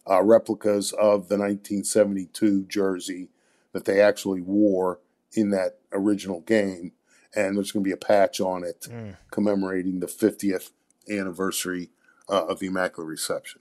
uh, 0.08 0.22
replicas 0.22 0.92
of 0.92 1.28
the 1.28 1.36
1972 1.36 2.64
jersey 2.64 3.28
that 3.72 3.84
they 3.84 4.00
actually 4.00 4.40
wore 4.40 5.00
in 5.34 5.50
that 5.50 5.78
original 5.92 6.40
game. 6.40 6.92
And 7.34 7.56
there's 7.56 7.72
going 7.72 7.84
to 7.84 7.88
be 7.88 7.92
a 7.92 7.98
patch 7.98 8.40
on 8.40 8.64
it 8.64 8.88
mm. 8.90 9.16
commemorating 9.30 10.00
the 10.00 10.06
50th 10.06 10.70
anniversary 11.10 11.90
uh, 12.30 12.46
of 12.46 12.58
the 12.58 12.68
Immaculate 12.68 13.10
Reception. 13.10 13.60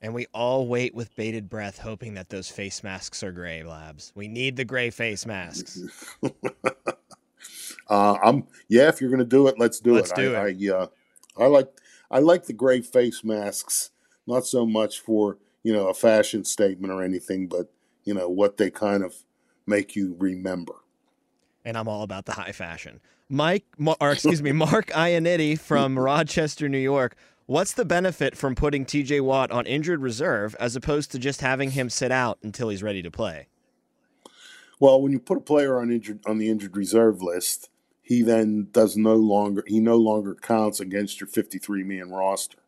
And 0.00 0.14
we 0.14 0.26
all 0.32 0.68
wait 0.68 0.94
with 0.94 1.16
bated 1.16 1.48
breath, 1.48 1.78
hoping 1.78 2.14
that 2.14 2.28
those 2.28 2.48
face 2.48 2.84
masks 2.84 3.24
are 3.24 3.32
gray, 3.32 3.64
Labs. 3.64 4.12
We 4.14 4.28
need 4.28 4.54
the 4.54 4.64
gray 4.64 4.90
face 4.90 5.26
masks. 5.26 5.80
Uh, 7.88 8.18
I'm 8.22 8.46
yeah. 8.68 8.88
If 8.88 9.00
you're 9.00 9.10
going 9.10 9.20
to 9.20 9.24
do 9.24 9.46
it, 9.46 9.58
let's 9.58 9.78
do 9.78 9.94
let's 9.94 10.10
it. 10.10 10.16
Do 10.16 10.34
I, 10.34 10.48
it. 10.48 10.70
I, 10.70 10.74
uh, 10.74 10.86
I 11.38 11.46
like 11.46 11.68
I 12.10 12.18
like 12.18 12.46
the 12.46 12.52
gray 12.52 12.80
face 12.80 13.24
masks. 13.24 13.90
Not 14.26 14.46
so 14.46 14.66
much 14.66 15.00
for 15.00 15.38
you 15.62 15.72
know 15.72 15.88
a 15.88 15.94
fashion 15.94 16.44
statement 16.44 16.92
or 16.92 17.02
anything, 17.02 17.46
but 17.46 17.72
you 18.04 18.14
know 18.14 18.28
what 18.28 18.56
they 18.56 18.70
kind 18.70 19.04
of 19.04 19.14
make 19.66 19.96
you 19.96 20.16
remember. 20.18 20.74
And 21.64 21.76
I'm 21.76 21.88
all 21.88 22.02
about 22.02 22.26
the 22.26 22.32
high 22.32 22.52
fashion. 22.52 23.00
Mike, 23.28 23.64
or 24.00 24.12
excuse 24.12 24.40
me, 24.40 24.52
Mark 24.52 24.86
Ionetti 24.88 25.58
from 25.58 25.98
Rochester, 25.98 26.68
New 26.68 26.78
York. 26.78 27.16
What's 27.46 27.72
the 27.72 27.84
benefit 27.84 28.36
from 28.36 28.54
putting 28.54 28.84
TJ 28.84 29.20
Watt 29.20 29.50
on 29.50 29.66
injured 29.66 30.00
reserve 30.00 30.56
as 30.58 30.74
opposed 30.76 31.12
to 31.12 31.18
just 31.18 31.40
having 31.40 31.72
him 31.72 31.90
sit 31.90 32.10
out 32.10 32.38
until 32.42 32.68
he's 32.68 32.82
ready 32.82 33.02
to 33.02 33.10
play? 33.10 33.48
Well, 34.78 35.00
when 35.00 35.12
you 35.12 35.18
put 35.18 35.38
a 35.38 35.40
player 35.40 35.80
on 35.80 35.90
injured 35.90 36.20
on 36.26 36.38
the 36.38 36.50
injured 36.50 36.76
reserve 36.76 37.22
list, 37.22 37.70
he 38.06 38.22
then 38.22 38.68
does 38.72 38.96
no 38.96 39.14
longer 39.14 39.64
he 39.66 39.80
no 39.80 39.96
longer 39.96 40.34
counts 40.34 40.80
against 40.80 41.20
your 41.20 41.26
53 41.28 41.82
man 41.82 42.10
roster 42.10 42.58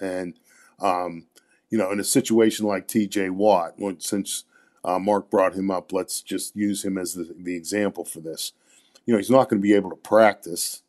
and 0.00 0.38
um, 0.80 1.26
you 1.70 1.78
know 1.78 1.90
in 1.90 2.00
a 2.00 2.04
situation 2.04 2.66
like 2.66 2.88
tj 2.88 3.30
watt 3.30 3.74
since 3.98 4.44
uh, 4.84 4.98
mark 4.98 5.30
brought 5.30 5.54
him 5.54 5.70
up 5.70 5.92
let's 5.92 6.20
just 6.20 6.54
use 6.54 6.84
him 6.84 6.98
as 6.98 7.14
the, 7.14 7.34
the 7.38 7.56
example 7.56 8.04
for 8.04 8.20
this 8.20 8.52
you 9.06 9.12
know 9.12 9.18
he's 9.18 9.30
not 9.30 9.48
going 9.48 9.60
to 9.60 9.66
be 9.66 9.74
able 9.74 9.90
to 9.90 9.96
practice 9.96 10.82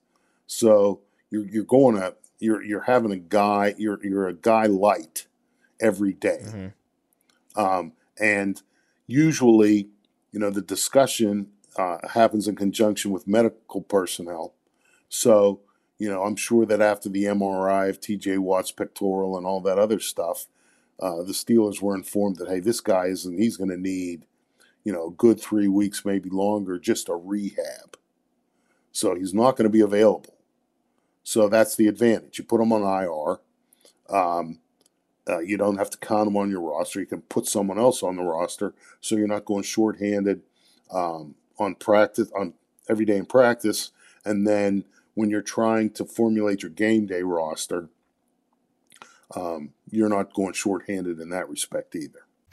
so 0.47 0.99
you're, 1.29 1.47
you're 1.47 1.63
going 1.63 1.95
to 1.95 2.15
you're, 2.39 2.61
you're 2.61 2.81
having 2.81 3.11
a 3.11 3.17
guy 3.17 3.73
you're, 3.77 3.99
you're 4.05 4.27
a 4.27 4.33
guy 4.33 4.65
light 4.65 5.27
every 5.79 6.13
day. 6.13 6.41
Mm-hmm. 6.43 7.59
Um, 7.59 7.93
and 8.19 8.61
usually 9.07 9.89
you 10.31 10.39
know 10.39 10.49
the 10.49 10.61
discussion 10.61 11.47
uh, 11.75 11.97
happens 12.09 12.47
in 12.47 12.55
conjunction 12.55 13.11
with 13.11 13.27
medical 13.27 13.81
personnel. 13.81 14.53
So, 15.09 15.61
you 15.97 16.09
know, 16.09 16.23
I'm 16.23 16.35
sure 16.35 16.65
that 16.65 16.81
after 16.81 17.09
the 17.09 17.23
MRI 17.25 17.89
of 17.89 17.99
TJ 17.99 18.39
Watt's 18.39 18.71
pectoral 18.71 19.37
and 19.37 19.45
all 19.45 19.61
that 19.61 19.79
other 19.79 19.99
stuff, 19.99 20.47
uh, 20.99 21.23
the 21.23 21.33
Steelers 21.33 21.81
were 21.81 21.95
informed 21.95 22.37
that, 22.37 22.47
hey, 22.47 22.59
this 22.59 22.81
guy 22.81 23.07
isn't, 23.07 23.37
he's 23.37 23.57
going 23.57 23.69
to 23.69 23.77
need, 23.77 24.25
you 24.83 24.93
know, 24.93 25.07
a 25.07 25.11
good 25.11 25.39
three 25.39 25.67
weeks, 25.67 26.05
maybe 26.05 26.29
longer, 26.29 26.79
just 26.79 27.09
a 27.09 27.15
rehab. 27.15 27.97
So 28.91 29.15
he's 29.15 29.33
not 29.33 29.57
going 29.57 29.65
to 29.65 29.69
be 29.69 29.81
available. 29.81 30.35
So 31.23 31.49
that's 31.49 31.75
the 31.75 31.87
advantage. 31.87 32.37
You 32.37 32.45
put 32.45 32.61
him 32.61 32.71
on 32.71 32.81
IR. 32.81 34.15
Um, 34.15 34.59
uh, 35.27 35.39
you 35.39 35.57
don't 35.57 35.77
have 35.77 35.89
to 35.89 35.97
count 35.97 36.27
him 36.27 36.37
on 36.37 36.51
your 36.51 36.61
roster. 36.61 36.99
You 36.99 37.07
can 37.07 37.21
put 37.21 37.47
someone 37.47 37.79
else 37.79 38.03
on 38.03 38.15
the 38.15 38.23
roster 38.23 38.73
so 39.01 39.15
you're 39.15 39.27
not 39.27 39.45
going 39.45 39.63
shorthanded. 39.63 40.41
Um, 40.91 41.35
on 41.59 41.75
practice 41.75 42.31
on 42.35 42.53
every 42.89 43.05
day 43.05 43.17
in 43.17 43.25
practice, 43.25 43.91
and 44.23 44.45
then 44.47 44.85
when 45.13 45.29
you're 45.29 45.41
trying 45.41 45.89
to 45.91 46.05
formulate 46.05 46.61
your 46.61 46.71
game 46.71 47.05
day 47.05 47.23
roster, 47.23 47.89
um, 49.35 49.73
you're 49.89 50.09
not 50.09 50.33
going 50.33 50.53
shorthanded 50.53 51.19
in 51.19 51.29
that 51.29 51.49
respect 51.49 51.95
either. 51.95 52.24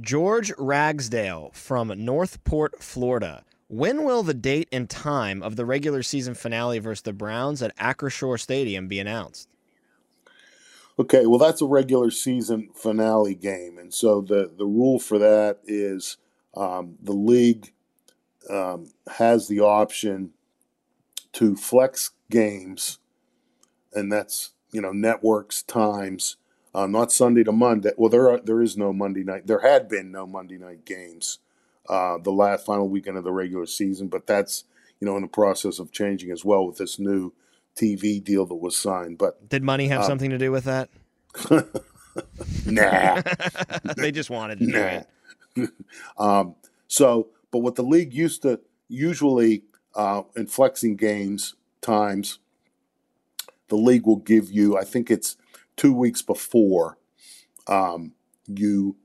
George 0.00 0.52
Ragsdale 0.56 1.50
from 1.52 1.92
Northport, 2.04 2.82
Florida. 2.82 3.44
When 3.68 4.04
will 4.04 4.22
the 4.22 4.34
date 4.34 4.68
and 4.72 4.88
time 4.88 5.42
of 5.42 5.56
the 5.56 5.64
regular 5.64 6.02
season 6.02 6.34
finale 6.34 6.78
versus 6.78 7.02
the 7.02 7.12
Browns 7.12 7.62
at 7.62 7.76
Acrisure 7.76 8.40
Stadium 8.40 8.88
be 8.88 8.98
announced? 8.98 9.48
Okay, 10.98 11.26
well, 11.26 11.38
that's 11.38 11.62
a 11.62 11.66
regular 11.66 12.10
season 12.10 12.70
finale 12.74 13.34
game. 13.34 13.78
And 13.78 13.92
so 13.92 14.20
the, 14.20 14.50
the 14.56 14.66
rule 14.66 14.98
for 14.98 15.18
that 15.18 15.58
is 15.64 16.16
um, 16.54 16.96
the 17.02 17.12
league 17.12 17.72
um, 18.48 18.90
has 19.16 19.48
the 19.48 19.60
option 19.60 20.30
to 21.32 21.56
flex 21.56 22.10
games, 22.30 22.98
and 23.92 24.10
that's, 24.10 24.52
you 24.72 24.80
know, 24.80 24.92
networks 24.92 25.62
times 25.62 26.36
uh, 26.74 26.86
not 26.86 27.12
Sunday 27.12 27.44
to 27.44 27.52
Monday. 27.52 27.92
Well, 27.96 28.10
there 28.10 28.30
are, 28.30 28.38
there 28.38 28.62
is 28.62 28.76
no 28.76 28.92
Monday 28.92 29.24
night. 29.24 29.46
There 29.46 29.60
had 29.60 29.88
been 29.88 30.12
no 30.12 30.26
Monday 30.26 30.58
night 30.58 30.84
games 30.84 31.38
uh, 31.88 32.18
the 32.18 32.30
last 32.30 32.64
final 32.64 32.88
weekend 32.88 33.16
of 33.16 33.24
the 33.24 33.32
regular 33.32 33.66
season, 33.66 34.08
but 34.08 34.26
that's 34.26 34.64
you 35.00 35.06
know 35.06 35.16
in 35.16 35.22
the 35.22 35.28
process 35.28 35.78
of 35.78 35.92
changing 35.92 36.30
as 36.30 36.44
well 36.44 36.66
with 36.66 36.78
this 36.78 36.98
new 36.98 37.32
TV 37.76 38.22
deal 38.22 38.46
that 38.46 38.54
was 38.54 38.76
signed. 38.78 39.18
But 39.18 39.48
did 39.48 39.62
money 39.62 39.88
have 39.88 40.02
um, 40.02 40.06
something 40.06 40.30
to 40.30 40.38
do 40.38 40.52
with 40.52 40.64
that? 40.64 40.88
nah, 42.66 43.22
they 43.96 44.12
just 44.12 44.30
wanted 44.30 44.60
to 44.60 44.66
nah. 44.66 45.02
do 45.54 45.62
it. 45.64 45.70
um, 46.18 46.54
so, 46.86 47.28
but 47.50 47.58
what 47.58 47.74
the 47.74 47.82
league 47.82 48.14
used 48.14 48.42
to 48.42 48.60
usually 48.88 49.64
uh, 49.94 50.22
in 50.36 50.46
flexing 50.46 50.96
games 50.96 51.54
times, 51.80 52.38
the 53.68 53.76
league 53.76 54.06
will 54.06 54.16
give 54.16 54.50
you. 54.50 54.76
I 54.76 54.84
think 54.84 55.10
it's 55.10 55.36
two 55.80 55.94
weeks 55.94 56.20
before 56.20 56.98
um, 57.66 58.12
you 58.46 58.96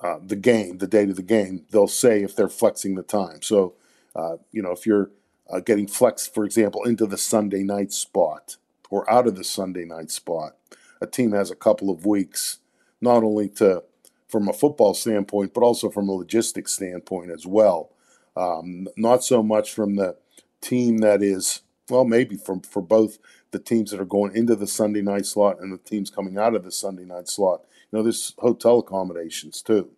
uh, 0.00 0.18
the 0.24 0.36
game, 0.36 0.78
the 0.78 0.86
date 0.86 1.10
of 1.10 1.16
the 1.16 1.22
game, 1.22 1.64
they'll 1.70 1.88
say 1.88 2.22
if 2.22 2.36
they're 2.36 2.48
flexing 2.48 2.94
the 2.94 3.02
time. 3.02 3.42
So, 3.42 3.74
uh, 4.14 4.36
you 4.52 4.62
know, 4.62 4.70
if 4.70 4.86
you're 4.86 5.10
uh, 5.52 5.58
getting 5.58 5.88
flexed, 5.88 6.32
for 6.32 6.44
example, 6.44 6.84
into 6.84 7.04
the 7.04 7.18
Sunday 7.18 7.64
night 7.64 7.92
spot 7.92 8.58
or 8.90 9.10
out 9.10 9.26
of 9.26 9.34
the 9.34 9.42
Sunday 9.42 9.84
night 9.84 10.12
spot, 10.12 10.56
a 11.00 11.06
team 11.06 11.32
has 11.32 11.50
a 11.50 11.56
couple 11.56 11.90
of 11.90 12.06
weeks, 12.06 12.58
not 13.00 13.24
only 13.24 13.48
to 13.48 13.82
from 14.28 14.48
a 14.48 14.52
football 14.52 14.94
standpoint, 14.94 15.52
but 15.52 15.64
also 15.64 15.90
from 15.90 16.08
a 16.08 16.12
logistics 16.12 16.74
standpoint 16.74 17.32
as 17.32 17.44
well. 17.44 17.90
Um, 18.36 18.86
not 18.96 19.24
so 19.24 19.42
much 19.42 19.72
from 19.72 19.96
the 19.96 20.16
team 20.60 20.98
that 20.98 21.24
is, 21.24 21.62
well, 21.90 22.04
maybe 22.04 22.36
from 22.36 22.60
for 22.60 22.82
both 22.82 23.18
the 23.52 23.58
teams 23.58 23.90
that 23.90 24.00
are 24.00 24.06
going 24.06 24.34
into 24.34 24.56
the 24.56 24.66
Sunday 24.66 25.02
night 25.02 25.26
slot 25.26 25.60
and 25.60 25.72
the 25.72 25.78
teams 25.78 26.10
coming 26.10 26.38
out 26.38 26.54
of 26.54 26.64
the 26.64 26.72
Sunday 26.72 27.04
night 27.04 27.28
slot. 27.28 27.60
You 27.90 27.98
know, 27.98 28.02
there's 28.02 28.34
hotel 28.38 28.80
accommodations 28.80 29.62
too, 29.62 29.90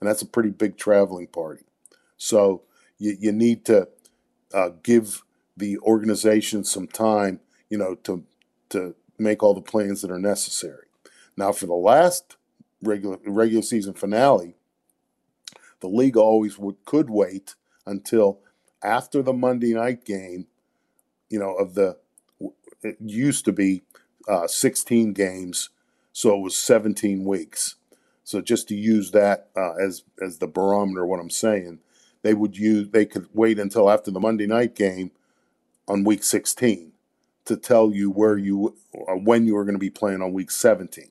and 0.00 0.08
that's 0.08 0.22
a 0.22 0.26
pretty 0.26 0.50
big 0.50 0.76
traveling 0.76 1.28
party. 1.28 1.64
So 2.16 2.62
you, 2.98 3.16
you 3.20 3.32
need 3.32 3.64
to 3.66 3.88
uh, 4.52 4.70
give 4.82 5.22
the 5.56 5.78
organization 5.78 6.64
some 6.64 6.86
time, 6.86 7.40
you 7.68 7.78
know, 7.78 7.94
to 7.96 8.24
to 8.70 8.94
make 9.18 9.42
all 9.42 9.54
the 9.54 9.60
plans 9.60 10.00
that 10.00 10.10
are 10.10 10.18
necessary. 10.18 10.86
Now, 11.36 11.52
for 11.52 11.66
the 11.66 11.74
last 11.74 12.36
regular 12.82 13.18
regular 13.26 13.62
season 13.62 13.92
finale, 13.92 14.56
the 15.80 15.88
league 15.88 16.16
always 16.16 16.58
would 16.58 16.82
could 16.86 17.10
wait 17.10 17.54
until 17.86 18.40
after 18.82 19.22
the 19.22 19.32
Monday 19.32 19.74
night 19.74 20.04
game, 20.04 20.46
you 21.28 21.38
know, 21.38 21.54
of 21.54 21.74
the 21.74 21.98
it 22.82 22.96
used 23.00 23.44
to 23.46 23.52
be 23.52 23.82
uh, 24.28 24.46
16 24.46 25.12
games, 25.12 25.70
so 26.12 26.36
it 26.36 26.40
was 26.40 26.56
17 26.56 27.24
weeks. 27.24 27.76
So 28.24 28.40
just 28.40 28.68
to 28.68 28.74
use 28.74 29.10
that 29.10 29.48
uh, 29.56 29.74
as 29.74 30.04
as 30.22 30.38
the 30.38 30.46
barometer, 30.46 31.04
what 31.04 31.20
I'm 31.20 31.30
saying, 31.30 31.80
they 32.22 32.34
would 32.34 32.56
use 32.56 32.88
they 32.90 33.04
could 33.04 33.28
wait 33.34 33.58
until 33.58 33.90
after 33.90 34.10
the 34.10 34.20
Monday 34.20 34.46
night 34.46 34.74
game 34.74 35.10
on 35.88 36.04
week 36.04 36.22
16 36.22 36.92
to 37.44 37.56
tell 37.56 37.92
you 37.92 38.10
where 38.10 38.38
you 38.38 38.76
uh, 38.94 39.14
when 39.14 39.46
you 39.46 39.54
were 39.54 39.64
going 39.64 39.74
to 39.74 39.80
be 39.80 39.90
playing 39.90 40.22
on 40.22 40.32
week 40.32 40.50
17. 40.50 41.08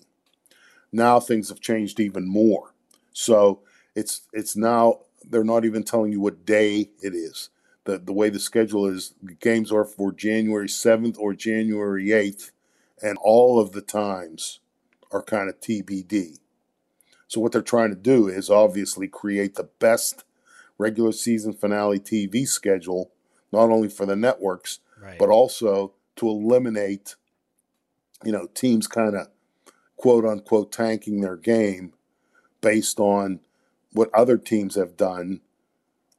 Now 0.91 1.19
things 1.19 1.49
have 1.49 1.59
changed 1.59 1.99
even 1.99 2.27
more. 2.27 2.73
So 3.13 3.59
it's 3.95 4.21
it's 4.33 4.55
now 4.55 5.01
they're 5.23 5.43
not 5.43 5.65
even 5.65 5.83
telling 5.83 6.11
you 6.11 6.21
what 6.21 6.45
day 6.45 6.89
it 7.01 7.13
is. 7.13 7.49
The 7.85 7.97
the 7.97 8.13
way 8.13 8.29
the 8.29 8.39
schedule 8.39 8.85
is, 8.85 9.13
the 9.21 9.33
games 9.33 9.71
are 9.71 9.85
for 9.85 10.11
January 10.11 10.67
7th 10.67 11.17
or 11.17 11.33
January 11.33 12.07
8th, 12.07 12.51
and 13.01 13.17
all 13.21 13.59
of 13.59 13.71
the 13.71 13.81
times 13.81 14.59
are 15.11 15.23
kind 15.23 15.49
of 15.49 15.59
TBD. 15.59 16.39
So 17.27 17.39
what 17.39 17.53
they're 17.53 17.61
trying 17.61 17.89
to 17.89 17.95
do 17.95 18.27
is 18.27 18.49
obviously 18.49 19.07
create 19.07 19.55
the 19.55 19.69
best 19.79 20.23
regular 20.77 21.11
season 21.11 21.53
finale 21.53 21.99
TV 21.99 22.47
schedule, 22.47 23.11
not 23.51 23.69
only 23.69 23.87
for 23.87 24.05
the 24.05 24.15
networks, 24.15 24.79
right. 25.01 25.17
but 25.17 25.29
also 25.29 25.93
to 26.17 26.27
eliminate, 26.27 27.15
you 28.23 28.31
know, 28.31 28.47
teams 28.53 28.87
kind 28.87 29.15
of 29.15 29.27
quote 29.95 30.25
unquote 30.25 30.71
tanking 30.71 31.21
their 31.21 31.37
game 31.37 31.93
based 32.59 32.99
on 32.99 33.39
what 33.93 34.13
other 34.13 34.37
teams 34.37 34.75
have 34.75 34.97
done 34.97 35.41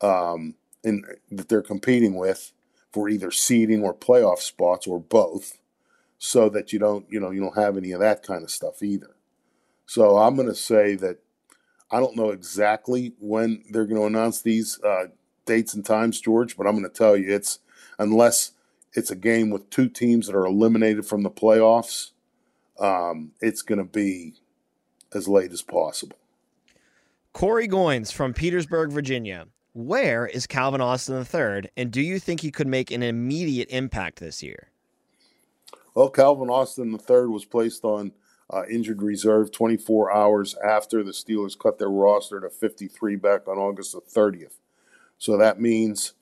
um, 0.00 0.54
in, 0.84 1.04
that 1.30 1.48
they're 1.48 1.62
competing 1.62 2.14
with 2.14 2.52
for 2.92 3.08
either 3.08 3.30
seeding 3.30 3.82
or 3.82 3.94
playoff 3.94 4.38
spots 4.38 4.86
or 4.86 5.00
both, 5.00 5.58
so 6.18 6.48
that 6.48 6.72
you 6.72 6.78
don't 6.78 7.06
you 7.10 7.20
know 7.20 7.30
you 7.30 7.40
don't 7.40 7.56
have 7.56 7.76
any 7.76 7.92
of 7.92 8.00
that 8.00 8.22
kind 8.22 8.42
of 8.42 8.50
stuff 8.50 8.82
either. 8.82 9.16
So 9.86 10.16
I'm 10.18 10.36
going 10.36 10.48
to 10.48 10.54
say 10.54 10.94
that 10.96 11.18
I 11.90 12.00
don't 12.00 12.16
know 12.16 12.30
exactly 12.30 13.12
when 13.18 13.64
they're 13.70 13.86
going 13.86 14.00
to 14.00 14.06
announce 14.06 14.40
these 14.40 14.80
uh, 14.82 15.08
dates 15.44 15.74
and 15.74 15.84
times, 15.84 16.20
George, 16.20 16.56
but 16.56 16.66
I'm 16.66 16.72
going 16.72 16.90
to 16.90 16.96
tell 16.96 17.16
you 17.16 17.34
it's 17.34 17.58
unless 17.98 18.52
it's 18.94 19.10
a 19.10 19.16
game 19.16 19.50
with 19.50 19.70
two 19.70 19.88
teams 19.88 20.26
that 20.26 20.36
are 20.36 20.46
eliminated 20.46 21.06
from 21.06 21.22
the 21.22 21.30
playoffs, 21.30 22.10
um, 22.78 23.32
it's 23.40 23.62
going 23.62 23.78
to 23.78 23.84
be 23.84 24.34
as 25.14 25.28
late 25.28 25.52
as 25.52 25.62
possible. 25.62 26.16
Corey 27.32 27.68
Goins 27.68 28.12
from 28.12 28.34
Petersburg, 28.34 28.92
Virginia. 28.92 29.46
Where 29.74 30.26
is 30.26 30.46
Calvin 30.46 30.82
Austin 30.82 31.16
III, 31.16 31.70
and 31.76 31.90
do 31.90 32.02
you 32.02 32.18
think 32.18 32.40
he 32.40 32.50
could 32.50 32.66
make 32.66 32.90
an 32.90 33.02
immediate 33.02 33.70
impact 33.70 34.20
this 34.20 34.42
year? 34.42 34.68
Well, 35.94 36.10
Calvin 36.10 36.50
Austin 36.50 36.92
III 36.92 37.26
was 37.26 37.44
placed 37.44 37.84
on 37.84 38.12
uh, 38.52 38.64
injured 38.70 39.02
reserve 39.02 39.50
24 39.50 40.12
hours 40.12 40.54
after 40.62 41.02
the 41.02 41.12
Steelers 41.12 41.58
cut 41.58 41.78
their 41.78 41.88
roster 41.88 42.40
to 42.40 42.50
53 42.50 43.16
back 43.16 43.48
on 43.48 43.56
August 43.56 43.92
the 43.92 44.00
30th. 44.00 44.58
So 45.16 45.38
that 45.38 45.60
means 45.60 46.12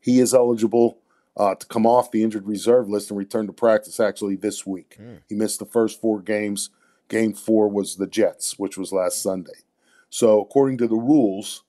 he 0.00 0.18
is 0.20 0.32
eligible 0.32 0.98
uh, 1.36 1.54
to 1.56 1.66
come 1.66 1.86
off 1.86 2.10
the 2.10 2.22
injured 2.22 2.46
reserve 2.46 2.88
list 2.88 3.10
and 3.10 3.18
return 3.18 3.46
to 3.46 3.52
practice 3.52 4.00
actually 4.00 4.36
this 4.36 4.64
week. 4.64 4.96
Mm. 5.00 5.20
He 5.28 5.34
missed 5.34 5.58
the 5.58 5.66
first 5.66 6.00
four 6.00 6.20
games. 6.20 6.70
Game 7.08 7.34
four 7.34 7.68
was 7.68 7.96
the 7.96 8.06
Jets, 8.06 8.58
which 8.58 8.78
was 8.78 8.92
last 8.92 9.22
Sunday. 9.22 9.64
So, 10.08 10.40
according 10.40 10.78
to 10.78 10.86
the 10.86 10.94
rules, 10.94 11.63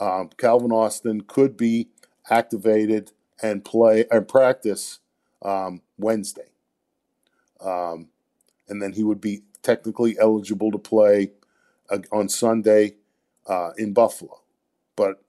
um, 0.00 0.30
Calvin 0.36 0.72
Austin 0.72 1.22
could 1.22 1.56
be 1.56 1.88
activated 2.30 3.12
and 3.42 3.64
play 3.64 4.04
and 4.10 4.28
practice 4.28 5.00
um, 5.42 5.82
Wednesday. 5.96 6.50
Um, 7.60 8.08
and 8.68 8.82
then 8.82 8.92
he 8.92 9.02
would 9.02 9.20
be 9.20 9.42
technically 9.62 10.16
eligible 10.18 10.70
to 10.70 10.78
play 10.78 11.32
uh, 11.90 11.98
on 12.12 12.28
Sunday 12.28 12.94
uh, 13.46 13.70
in 13.76 13.92
Buffalo. 13.92 14.42
But 14.96 15.22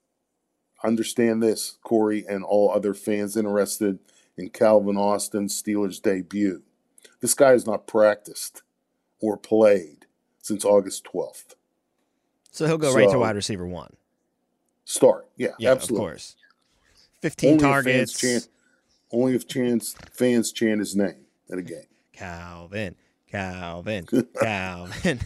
understand 0.84 1.42
this, 1.42 1.78
Corey, 1.84 2.26
and 2.28 2.44
all 2.44 2.72
other 2.72 2.94
fans 2.94 3.38
interested 3.38 4.00
in 4.38 4.50
Calvin 4.50 4.98
Austin's 4.98 5.62
Steelers 5.62 6.02
debut. 6.02 6.64
This 7.22 7.34
guy 7.34 7.52
has 7.52 7.66
not 7.66 7.88
practiced 7.88 8.62
or 9.20 9.38
played 9.38 10.06
since 10.42 10.64
August 10.64 11.06
12th. 11.14 11.56
So 12.52 12.66
he'll 12.66 12.78
go 12.78 12.92
so, 12.92 12.98
right 12.98 13.10
to 13.10 13.20
wide 13.20 13.36
receiver 13.36 13.68
one. 13.68 13.96
Start, 14.90 15.28
yeah, 15.38 15.50
yeah 15.60 15.70
absolutely. 15.70 16.08
Of 16.08 16.10
course. 16.10 16.36
15 17.22 17.50
only 17.52 17.62
targets. 17.62 18.16
If 18.16 18.20
chant, 18.22 18.48
only 19.12 19.36
if 19.36 19.48
chance, 19.48 19.96
fans 20.14 20.52
chant 20.52 20.80
his 20.80 20.96
name 20.96 21.28
at 21.52 21.60
a 21.60 21.62
game. 21.62 21.84
Calvin, 22.12 22.96
Calvin, 23.30 24.08
Calvin. 24.42 25.20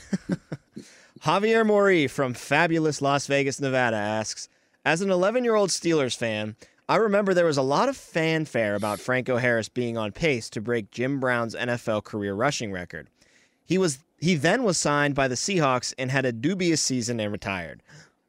Javier 1.21 1.65
Mori 1.65 2.07
from 2.07 2.33
fabulous 2.33 3.01
Las 3.01 3.25
Vegas, 3.27 3.61
Nevada 3.61 3.95
asks 3.95 4.49
as 4.83 4.99
an 4.99 5.09
11 5.09 5.45
year 5.45 5.55
old 5.55 5.69
Steelers 5.69 6.17
fan, 6.17 6.57
I 6.89 6.97
remember 6.97 7.33
there 7.33 7.45
was 7.45 7.55
a 7.55 7.61
lot 7.61 7.87
of 7.87 7.95
fanfare 7.95 8.75
about 8.75 8.99
Franco 8.99 9.37
Harris 9.37 9.69
being 9.69 9.97
on 9.97 10.11
pace 10.11 10.49
to 10.49 10.59
break 10.59 10.91
Jim 10.91 11.21
Brown's 11.21 11.55
NFL 11.55 12.03
career 12.03 12.33
rushing 12.33 12.73
record. 12.73 13.07
He 13.63 13.77
was 13.77 13.99
he 14.19 14.35
then 14.35 14.63
was 14.63 14.77
signed 14.77 15.15
by 15.15 15.29
the 15.29 15.35
Seahawks 15.35 15.93
and 15.97 16.11
had 16.11 16.25
a 16.25 16.33
dubious 16.33 16.81
season 16.81 17.21
and 17.21 17.31
retired. 17.31 17.81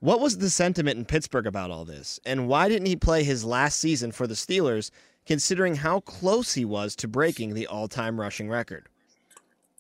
What 0.05 0.21
was 0.21 0.37
the 0.37 0.51
sentiment 0.51 0.99
in 0.99 1.07
Pittsburgh 1.07 1.47
about 1.47 1.71
all 1.71 1.87
this? 1.87 2.21
And 2.27 2.47
why 2.47 2.69
didn't 2.69 2.89
he 2.89 2.95
play 2.95 3.25
his 3.25 3.43
last 3.43 3.81
season 3.81 4.13
for 4.13 4.27
the 4.27 4.35
Steelers 4.35 4.91
considering 5.25 5.77
how 5.77 6.01
close 6.01 6.53
he 6.53 6.67
was 6.67 6.95
to 6.97 7.09
breaking 7.09 7.55
the 7.55 7.67
all-time 7.67 8.21
rushing 8.21 8.51
record? 8.51 8.91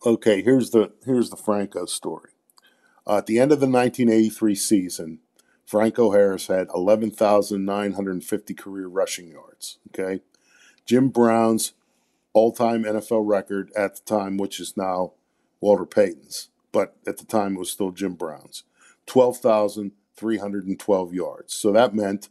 Okay, 0.07 0.41
here's 0.41 0.71
the 0.71 0.93
here's 1.05 1.29
the 1.29 1.37
Franco 1.37 1.85
story. 1.85 2.31
Uh, 3.07 3.19
at 3.19 3.27
the 3.27 3.39
end 3.39 3.53
of 3.53 3.61
the 3.61 3.67
1983 3.67 4.55
season, 4.55 5.19
Franco 5.67 6.13
Harris 6.13 6.47
had 6.47 6.69
11,950 6.75 8.55
career 8.55 8.87
rushing 8.87 9.29
yards. 9.29 9.79
Okay. 9.89 10.23
Jim 10.87 11.11
Brown's 11.11 11.75
all 12.33 12.51
time 12.51 12.85
NFL 12.85 13.29
record 13.29 13.71
at 13.77 13.97
the 13.97 14.03
time, 14.07 14.39
which 14.39 14.59
is 14.59 14.75
now 14.75 15.13
Walter 15.61 15.85
Payton's, 15.85 16.49
but 16.73 16.97
at 17.07 17.19
the 17.19 17.27
time 17.27 17.57
it 17.57 17.59
was 17.59 17.71
still 17.71 17.91
Jim 17.91 18.15
Brown's, 18.15 18.65
12,312 20.17 21.15
yards. 21.15 21.55
So 21.55 21.73
that 21.73 21.95
meant, 21.95 22.29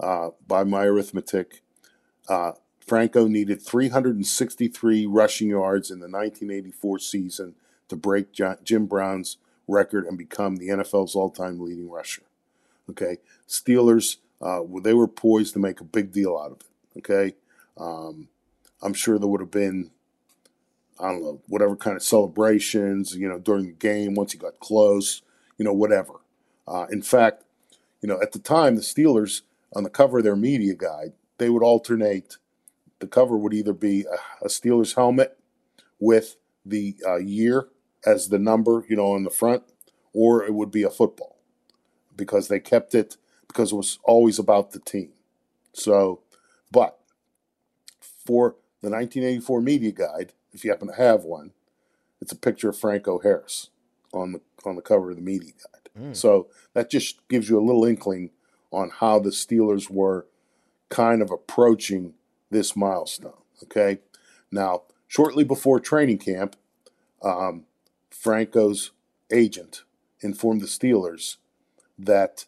uh, 0.00 0.30
by 0.46 0.64
my 0.64 0.84
arithmetic, 0.84 1.62
uh, 2.28 2.52
Franco 2.80 3.26
needed 3.28 3.62
363 3.62 5.06
rushing 5.06 5.50
yards 5.50 5.90
in 5.90 6.00
the 6.00 6.08
1984 6.08 6.98
season 6.98 7.54
to 7.88 7.96
break 7.96 8.28
Jim 8.64 8.86
Brown's 8.86 9.36
record 9.68 10.04
and 10.06 10.18
become 10.18 10.56
the 10.56 10.68
NFL's 10.68 11.14
all 11.14 11.30
time 11.30 11.60
leading 11.60 11.88
rusher. 11.88 12.22
Okay, 12.90 13.18
Steelers, 13.48 14.16
uh, 14.40 14.62
they 14.82 14.94
were 14.94 15.06
poised 15.06 15.52
to 15.54 15.60
make 15.60 15.80
a 15.80 15.84
big 15.84 16.12
deal 16.12 16.36
out 16.36 16.52
of 16.52 16.60
it. 16.60 16.98
Okay, 16.98 17.36
um, 17.78 18.28
I'm 18.82 18.94
sure 18.94 19.18
there 19.18 19.28
would 19.28 19.40
have 19.40 19.50
been, 19.50 19.90
I 20.98 21.12
don't 21.12 21.22
know, 21.22 21.40
whatever 21.46 21.76
kind 21.76 21.96
of 21.96 22.02
celebrations, 22.02 23.14
you 23.14 23.28
know, 23.28 23.38
during 23.38 23.66
the 23.66 23.72
game 23.72 24.14
once 24.14 24.32
he 24.32 24.38
got 24.38 24.58
close, 24.58 25.22
you 25.56 25.64
know, 25.64 25.72
whatever. 25.72 26.14
Uh, 26.66 26.86
in 26.90 27.02
fact, 27.02 27.44
you 28.00 28.08
know, 28.08 28.20
at 28.20 28.32
the 28.32 28.38
time, 28.38 28.76
the 28.76 28.82
Steelers 28.82 29.42
on 29.74 29.84
the 29.84 29.90
cover 29.90 30.18
of 30.18 30.24
their 30.24 30.36
media 30.36 30.74
guide, 30.74 31.12
they 31.38 31.50
would 31.50 31.62
alternate. 31.62 32.36
The 33.00 33.06
cover 33.06 33.36
would 33.36 33.54
either 33.54 33.72
be 33.72 34.04
a, 34.04 34.44
a 34.44 34.48
Steelers 34.48 34.94
helmet 34.94 35.38
with 35.98 36.36
the 36.64 36.96
uh, 37.06 37.16
year 37.16 37.68
as 38.06 38.28
the 38.28 38.38
number, 38.38 38.84
you 38.88 38.96
know, 38.96 39.12
on 39.12 39.24
the 39.24 39.30
front, 39.30 39.62
or 40.12 40.44
it 40.44 40.54
would 40.54 40.70
be 40.70 40.82
a 40.82 40.90
football 40.90 41.38
because 42.16 42.48
they 42.48 42.60
kept 42.60 42.94
it 42.94 43.16
because 43.48 43.72
it 43.72 43.76
was 43.76 43.98
always 44.04 44.38
about 44.38 44.72
the 44.72 44.80
team. 44.80 45.10
So, 45.72 46.20
but 46.70 46.98
for 48.00 48.56
the 48.82 48.90
1984 48.90 49.60
media 49.60 49.92
guide, 49.92 50.32
if 50.52 50.64
you 50.64 50.70
happen 50.70 50.88
to 50.88 50.94
have 50.94 51.24
one, 51.24 51.52
it's 52.20 52.32
a 52.32 52.36
picture 52.36 52.68
of 52.68 52.78
Franco 52.78 53.18
Harris 53.18 53.70
on 54.12 54.32
the 54.32 54.40
on 54.64 54.76
the 54.76 54.82
cover 54.82 55.10
of 55.10 55.16
the 55.16 55.22
media 55.22 55.52
guide. 55.52 55.81
Mm. 55.98 56.16
So 56.16 56.48
that 56.74 56.90
just 56.90 57.26
gives 57.28 57.48
you 57.48 57.58
a 57.58 57.64
little 57.64 57.84
inkling 57.84 58.30
on 58.70 58.90
how 58.90 59.18
the 59.18 59.30
Steelers 59.30 59.90
were 59.90 60.26
kind 60.88 61.22
of 61.22 61.30
approaching 61.30 62.14
this 62.50 62.76
milestone. 62.76 63.32
Okay, 63.64 63.98
now 64.50 64.82
shortly 65.08 65.44
before 65.44 65.78
training 65.78 66.18
camp, 66.18 66.56
um, 67.22 67.64
Franco's 68.10 68.90
agent 69.30 69.84
informed 70.20 70.60
the 70.60 70.66
Steelers 70.66 71.36
that 71.98 72.46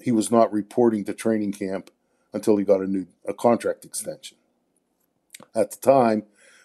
he 0.00 0.12
was 0.12 0.30
not 0.30 0.52
reporting 0.52 1.04
to 1.04 1.14
training 1.14 1.52
camp 1.52 1.90
until 2.32 2.56
he 2.56 2.64
got 2.64 2.80
a 2.80 2.86
new 2.86 3.06
a 3.26 3.34
contract 3.34 3.84
extension. 3.84 4.36
At 5.54 5.70
the 5.70 5.76
time, 5.78 6.24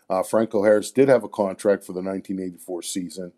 uh, 0.10 0.24
Franco 0.24 0.64
Harris 0.64 0.92
did 0.92 1.10
have 1.10 1.24
a 1.24 1.30
contract 1.30 1.84
for 1.84 1.94
the 1.94 2.02
1984 2.02 2.82
season. 2.82 3.34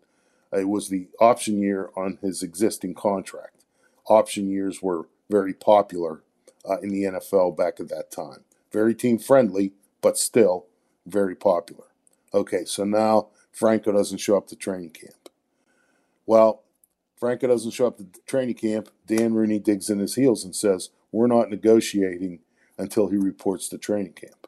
It 0.56 0.68
was 0.68 0.88
the 0.88 1.08
option 1.20 1.58
year 1.60 1.90
on 1.96 2.18
his 2.22 2.42
existing 2.42 2.94
contract. 2.94 3.64
Option 4.08 4.48
years 4.48 4.82
were 4.82 5.08
very 5.28 5.52
popular 5.52 6.22
uh, 6.68 6.78
in 6.78 6.90
the 6.90 7.02
NFL 7.02 7.56
back 7.56 7.80
at 7.80 7.88
that 7.88 8.10
time. 8.10 8.44
Very 8.72 8.94
team 8.94 9.18
friendly, 9.18 9.72
but 10.00 10.18
still 10.18 10.66
very 11.04 11.34
popular. 11.34 11.84
Okay, 12.34 12.64
so 12.64 12.84
now 12.84 13.28
Franco 13.52 13.92
doesn't 13.92 14.18
show 14.18 14.36
up 14.36 14.46
to 14.48 14.56
training 14.56 14.90
camp. 14.90 15.28
Well, 16.26 16.62
Franco 17.18 17.46
doesn't 17.46 17.70
show 17.70 17.86
up 17.86 17.98
to 17.98 18.06
training 18.26 18.56
camp. 18.56 18.88
Dan 19.06 19.34
Rooney 19.34 19.58
digs 19.58 19.88
in 19.88 19.98
his 19.98 20.16
heels 20.16 20.44
and 20.44 20.54
says, 20.54 20.90
We're 21.12 21.28
not 21.28 21.50
negotiating 21.50 22.40
until 22.76 23.08
he 23.08 23.16
reports 23.16 23.68
to 23.68 23.78
training 23.78 24.12
camp. 24.12 24.46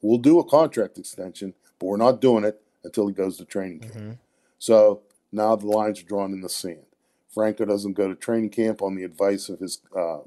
We'll 0.00 0.18
do 0.18 0.38
a 0.38 0.44
contract 0.44 0.98
extension, 0.98 1.54
but 1.78 1.86
we're 1.86 1.96
not 1.96 2.20
doing 2.20 2.44
it 2.44 2.62
until 2.84 3.08
he 3.08 3.14
goes 3.14 3.36
to 3.38 3.44
training 3.44 3.80
camp. 3.80 3.94
Mm-hmm. 3.94 4.12
So 4.58 5.02
now 5.32 5.56
the 5.56 5.66
lines 5.66 6.00
are 6.00 6.06
drawn 6.06 6.32
in 6.32 6.40
the 6.40 6.48
sand. 6.48 6.86
Franco 7.32 7.64
doesn't 7.64 7.92
go 7.92 8.08
to 8.08 8.14
training 8.14 8.50
camp 8.50 8.82
on 8.82 8.94
the 8.94 9.04
advice 9.04 9.48
of 9.48 9.60
his 9.60 9.80
uh, 9.96 10.20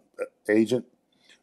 agent. 0.49 0.85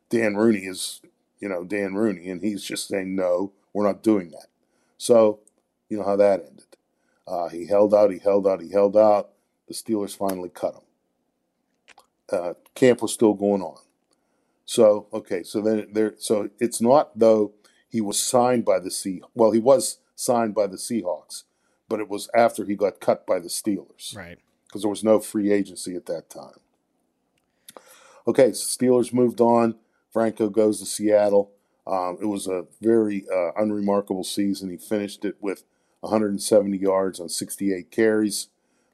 Dan 0.08 0.36
Rooney 0.36 0.60
is, 0.60 1.00
you 1.40 1.48
know, 1.48 1.64
Dan 1.64 1.94
Rooney, 1.94 2.28
and 2.30 2.40
he's 2.40 2.64
just 2.64 2.88
saying, 2.88 3.14
no, 3.14 3.52
we're 3.72 3.86
not 3.86 4.02
doing 4.02 4.30
that. 4.30 4.46
So, 4.96 5.40
you 5.88 5.98
know 5.98 6.04
how 6.04 6.16
that 6.16 6.40
ended. 6.40 6.64
Uh, 7.26 7.48
he 7.48 7.66
held 7.66 7.92
out, 7.92 8.10
he 8.10 8.18
held 8.18 8.46
out, 8.46 8.62
he 8.62 8.70
held 8.70 8.96
out. 8.96 9.30
The 9.66 9.74
Steelers 9.74 10.16
finally 10.16 10.48
cut 10.48 10.74
him. 10.74 10.80
Uh, 12.30 12.54
camp 12.74 13.02
was 13.02 13.12
still 13.12 13.34
going 13.34 13.62
on. 13.62 13.78
So, 14.64 15.06
okay, 15.12 15.42
so 15.42 15.60
then 15.60 15.88
there, 15.92 16.14
so 16.18 16.50
it's 16.58 16.80
not 16.80 17.18
though 17.18 17.52
he 17.88 18.00
was 18.00 18.18
signed 18.18 18.64
by 18.64 18.78
the 18.78 18.90
Sea. 18.90 19.22
Well, 19.34 19.50
he 19.50 19.58
was 19.58 19.98
signed 20.14 20.54
by 20.54 20.66
the 20.66 20.76
Seahawks, 20.76 21.44
but 21.88 22.00
it 22.00 22.08
was 22.08 22.28
after 22.34 22.64
he 22.64 22.74
got 22.74 23.00
cut 23.00 23.26
by 23.26 23.38
the 23.38 23.48
Steelers. 23.48 24.16
Right. 24.16 24.38
Because 24.66 24.82
there 24.82 24.90
was 24.90 25.04
no 25.04 25.20
free 25.20 25.52
agency 25.52 25.94
at 25.94 26.06
that 26.06 26.28
time. 26.28 26.60
Okay, 28.26 28.52
so 28.52 28.66
Steelers 28.66 29.12
moved 29.12 29.40
on. 29.40 29.76
Franco 30.12 30.50
goes 30.50 30.80
to 30.80 30.86
Seattle. 30.86 31.50
Um, 31.86 32.18
it 32.20 32.26
was 32.26 32.46
a 32.46 32.66
very 32.82 33.24
uh, 33.34 33.52
unremarkable 33.56 34.24
season. 34.24 34.70
He 34.70 34.76
finished 34.76 35.24
it 35.24 35.36
with 35.40 35.64
170 36.00 36.76
yards 36.76 37.18
on 37.18 37.30
68 37.30 37.90
carries. 37.90 38.48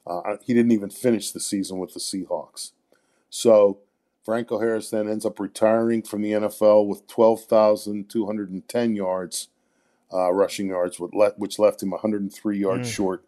Uh, 0.07 0.37
he 0.45 0.55
didn't 0.55 0.73
even 0.73 0.91
finish 0.91 1.33
the 1.33 1.41
season 1.41 1.79
with 1.79 1.95
the 1.95 2.01
Seahawks. 2.01 2.73
So 3.31 3.79
Franco 4.25 4.61
Harris 4.61 4.91
then 4.91 5.09
ends 5.09 5.27
up 5.27 5.41
retiring 5.41 6.03
from 6.03 6.23
the 6.23 6.33
NFL 6.33 6.87
with 6.87 7.07
12,210 7.09 8.95
yards, 8.95 9.49
uh, 10.15 10.33
rushing 10.33 10.69
yards, 10.69 10.99
which 10.99 11.59
left 11.59 11.83
him 11.83 11.91
103 11.91 12.59
yards 12.59 12.89
mm. 12.89 12.93
short 12.93 13.25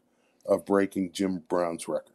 of 0.46 0.64
breaking 0.64 1.12
Jim 1.12 1.42
Brown's 1.49 1.88
record. 1.88 2.12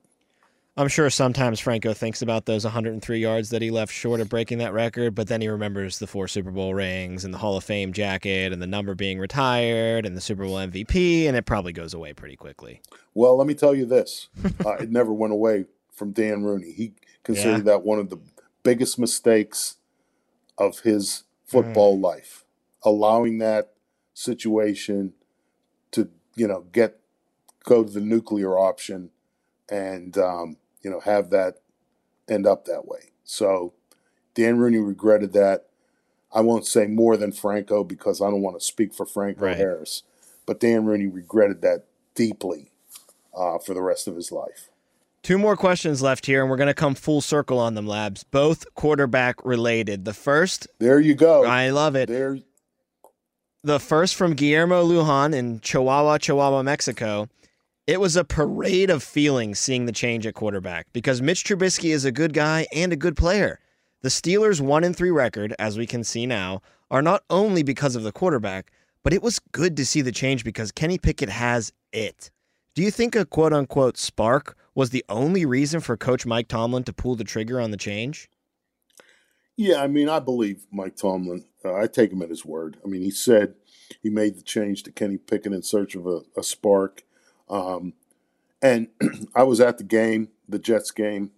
I'm 0.77 0.87
sure 0.87 1.09
sometimes 1.09 1.59
Franco 1.59 1.93
thinks 1.93 2.21
about 2.21 2.45
those 2.45 2.63
103 2.63 3.19
yards 3.19 3.49
that 3.49 3.61
he 3.61 3.71
left 3.71 3.93
short 3.93 4.21
of 4.21 4.29
breaking 4.29 4.59
that 4.59 4.71
record, 4.71 5.13
but 5.13 5.27
then 5.27 5.41
he 5.41 5.49
remembers 5.49 5.99
the 5.99 6.07
four 6.07 6.29
Super 6.29 6.49
Bowl 6.49 6.73
rings 6.73 7.25
and 7.25 7.33
the 7.33 7.37
Hall 7.37 7.57
of 7.57 7.63
Fame 7.65 7.91
jacket 7.91 8.53
and 8.53 8.61
the 8.61 8.67
number 8.67 8.95
being 8.95 9.19
retired 9.19 10.05
and 10.05 10.15
the 10.15 10.21
Super 10.21 10.45
Bowl 10.45 10.55
MVP, 10.55 11.25
and 11.27 11.35
it 11.35 11.45
probably 11.45 11.73
goes 11.73 11.93
away 11.93 12.13
pretty 12.13 12.37
quickly. 12.37 12.81
Well, 13.13 13.37
let 13.37 13.47
me 13.47 13.53
tell 13.53 13.75
you 13.75 13.85
this 13.85 14.29
uh, 14.65 14.75
it 14.75 14.89
never 14.89 15.11
went 15.11 15.33
away 15.33 15.65
from 15.91 16.13
Dan 16.13 16.43
Rooney. 16.43 16.71
He 16.71 16.93
considered 17.23 17.65
yeah. 17.65 17.73
that 17.73 17.83
one 17.83 17.99
of 17.99 18.09
the 18.09 18.19
biggest 18.63 18.97
mistakes 18.97 19.75
of 20.57 20.79
his 20.79 21.23
football 21.45 21.97
mm. 21.97 22.03
life, 22.03 22.45
allowing 22.83 23.39
that 23.39 23.70
situation 24.13 25.13
to, 25.91 26.09
you 26.35 26.47
know, 26.47 26.65
get 26.71 26.99
go 27.63 27.83
to 27.83 27.89
the 27.89 28.01
nuclear 28.01 28.57
option 28.57 29.09
and 29.69 30.17
um, 30.17 30.57
you 30.81 30.89
know, 30.89 30.99
have 30.99 31.29
that 31.29 31.55
end 32.27 32.47
up 32.47 32.65
that 32.65 32.87
way. 32.87 33.11
So 33.23 33.73
Dan 34.33 34.57
Rooney 34.57 34.77
regretted 34.77 35.33
that. 35.33 35.67
I 36.33 36.41
won't 36.41 36.65
say 36.65 36.87
more 36.87 37.17
than 37.17 37.31
Franco 37.33 37.83
because 37.83 38.21
I 38.21 38.29
don't 38.29 38.41
want 38.41 38.57
to 38.57 38.65
speak 38.65 38.93
for 38.93 39.05
Franco 39.05 39.45
right. 39.45 39.57
Harris, 39.57 40.03
but 40.45 40.59
Dan 40.59 40.85
Rooney 40.85 41.07
regretted 41.07 41.61
that 41.61 41.85
deeply 42.15 42.71
uh, 43.35 43.57
for 43.59 43.73
the 43.73 43.81
rest 43.81 44.07
of 44.07 44.15
his 44.15 44.31
life. 44.31 44.69
Two 45.23 45.37
more 45.37 45.55
questions 45.55 46.01
left 46.01 46.25
here, 46.25 46.41
and 46.41 46.49
we're 46.49 46.57
going 46.57 46.67
to 46.67 46.73
come 46.73 46.95
full 46.95 47.21
circle 47.21 47.59
on 47.59 47.75
them, 47.75 47.85
Labs. 47.85 48.23
Both 48.23 48.73
quarterback 48.73 49.43
related. 49.45 50.03
The 50.03 50.13
first. 50.15 50.67
There 50.79 50.99
you 50.99 51.13
go. 51.13 51.45
I 51.45 51.69
love 51.69 51.95
it. 51.95 52.07
There. 52.09 52.39
The 53.63 53.79
first 53.79 54.15
from 54.15 54.33
Guillermo 54.33 54.83
Lujan 54.83 55.35
in 55.35 55.59
Chihuahua, 55.59 56.17
Chihuahua, 56.17 56.63
Mexico. 56.63 57.29
It 57.85 57.99
was 57.99 58.15
a 58.15 58.23
parade 58.23 58.89
of 58.89 59.03
feelings 59.03 59.59
seeing 59.59 59.85
the 59.85 59.91
change 59.91 60.25
at 60.25 60.33
quarterback 60.33 60.87
because 60.93 61.21
Mitch 61.21 61.43
Trubisky 61.43 61.93
is 61.93 62.03
a 62.03 62.11
good 62.11 62.33
guy 62.33 62.65
and 62.73 62.91
a 62.91 62.95
good 62.95 63.15
player. 63.15 63.59
The 64.01 64.09
Steelers' 64.09 64.61
1 64.61 64.83
and 64.83 64.95
3 64.95 65.11
record, 65.11 65.53
as 65.59 65.77
we 65.77 65.85
can 65.85 66.03
see 66.03 66.25
now, 66.25 66.63
are 66.89 67.03
not 67.03 67.21
only 67.29 67.61
because 67.61 67.95
of 67.95 68.01
the 68.01 68.11
quarterback, 68.11 68.71
but 69.03 69.13
it 69.13 69.21
was 69.21 69.37
good 69.51 69.77
to 69.77 69.85
see 69.85 70.01
the 70.01 70.11
change 70.11 70.43
because 70.43 70.71
Kenny 70.71 70.97
Pickett 70.97 71.29
has 71.29 71.71
it. 71.93 72.31
Do 72.73 72.81
you 72.81 72.89
think 72.89 73.15
a 73.15 73.25
quote 73.25 73.53
unquote 73.53 73.95
spark 73.95 74.57
was 74.73 74.89
the 74.89 75.05
only 75.07 75.45
reason 75.45 75.81
for 75.81 75.95
Coach 75.95 76.25
Mike 76.25 76.47
Tomlin 76.47 76.83
to 76.85 76.93
pull 76.93 77.15
the 77.15 77.23
trigger 77.23 77.61
on 77.61 77.69
the 77.69 77.77
change? 77.77 78.27
Yeah, 79.61 79.83
I 79.83 79.85
mean, 79.85 80.09
I 80.09 80.17
believe 80.17 80.65
Mike 80.71 80.95
Tomlin. 80.95 81.45
Uh, 81.63 81.75
I 81.75 81.85
take 81.85 82.11
him 82.11 82.23
at 82.23 82.31
his 82.31 82.43
word. 82.43 82.77
I 82.83 82.87
mean, 82.87 83.03
he 83.03 83.11
said 83.11 83.53
he 84.01 84.09
made 84.09 84.35
the 84.35 84.41
change 84.41 84.81
to 84.81 84.91
Kenny 84.91 85.17
Pickett 85.17 85.53
in 85.53 85.61
search 85.61 85.93
of 85.93 86.07
a, 86.07 86.21
a 86.35 86.41
spark. 86.41 87.03
Um, 87.47 87.93
and 88.59 88.87
I 89.35 89.43
was 89.43 89.59
at 89.59 89.77
the 89.77 89.83
game, 89.83 90.29
the 90.49 90.57
Jets 90.57 90.89
game, 90.89 91.29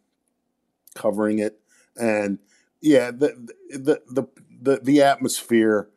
covering 0.95 1.39
it, 1.39 1.59
and 1.97 2.39
yeah, 2.79 3.11
the 3.11 3.35
the 3.69 4.01
the 4.09 4.27
the, 4.61 4.79
the 4.81 5.01
atmosphere. 5.01 5.89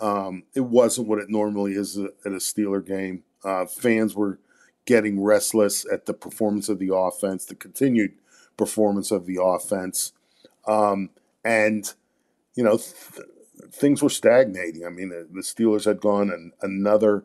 Um, 0.00 0.44
it 0.54 0.64
wasn't 0.64 1.06
what 1.08 1.18
it 1.18 1.28
normally 1.28 1.74
is 1.74 1.98
at 1.98 2.08
a 2.24 2.30
Steeler 2.36 2.84
game. 2.84 3.24
Uh, 3.44 3.66
fans 3.66 4.14
were 4.14 4.38
getting 4.86 5.22
restless 5.22 5.84
at 5.92 6.06
the 6.06 6.14
performance 6.14 6.70
of 6.70 6.78
the 6.78 6.94
offense, 6.94 7.44
the 7.44 7.54
continued 7.54 8.14
performance 8.56 9.10
of 9.10 9.26
the 9.26 9.38
offense, 9.38 10.14
um, 10.66 11.10
and 11.44 11.92
you 12.54 12.64
know 12.64 12.78
th- 12.78 13.28
things 13.70 14.02
were 14.02 14.10
stagnating. 14.10 14.86
I 14.86 14.90
mean, 14.90 15.10
the, 15.10 15.28
the 15.30 15.40
Steelers 15.40 15.84
had 15.84 16.00
gone 16.00 16.30
an, 16.30 16.52
another 16.62 17.24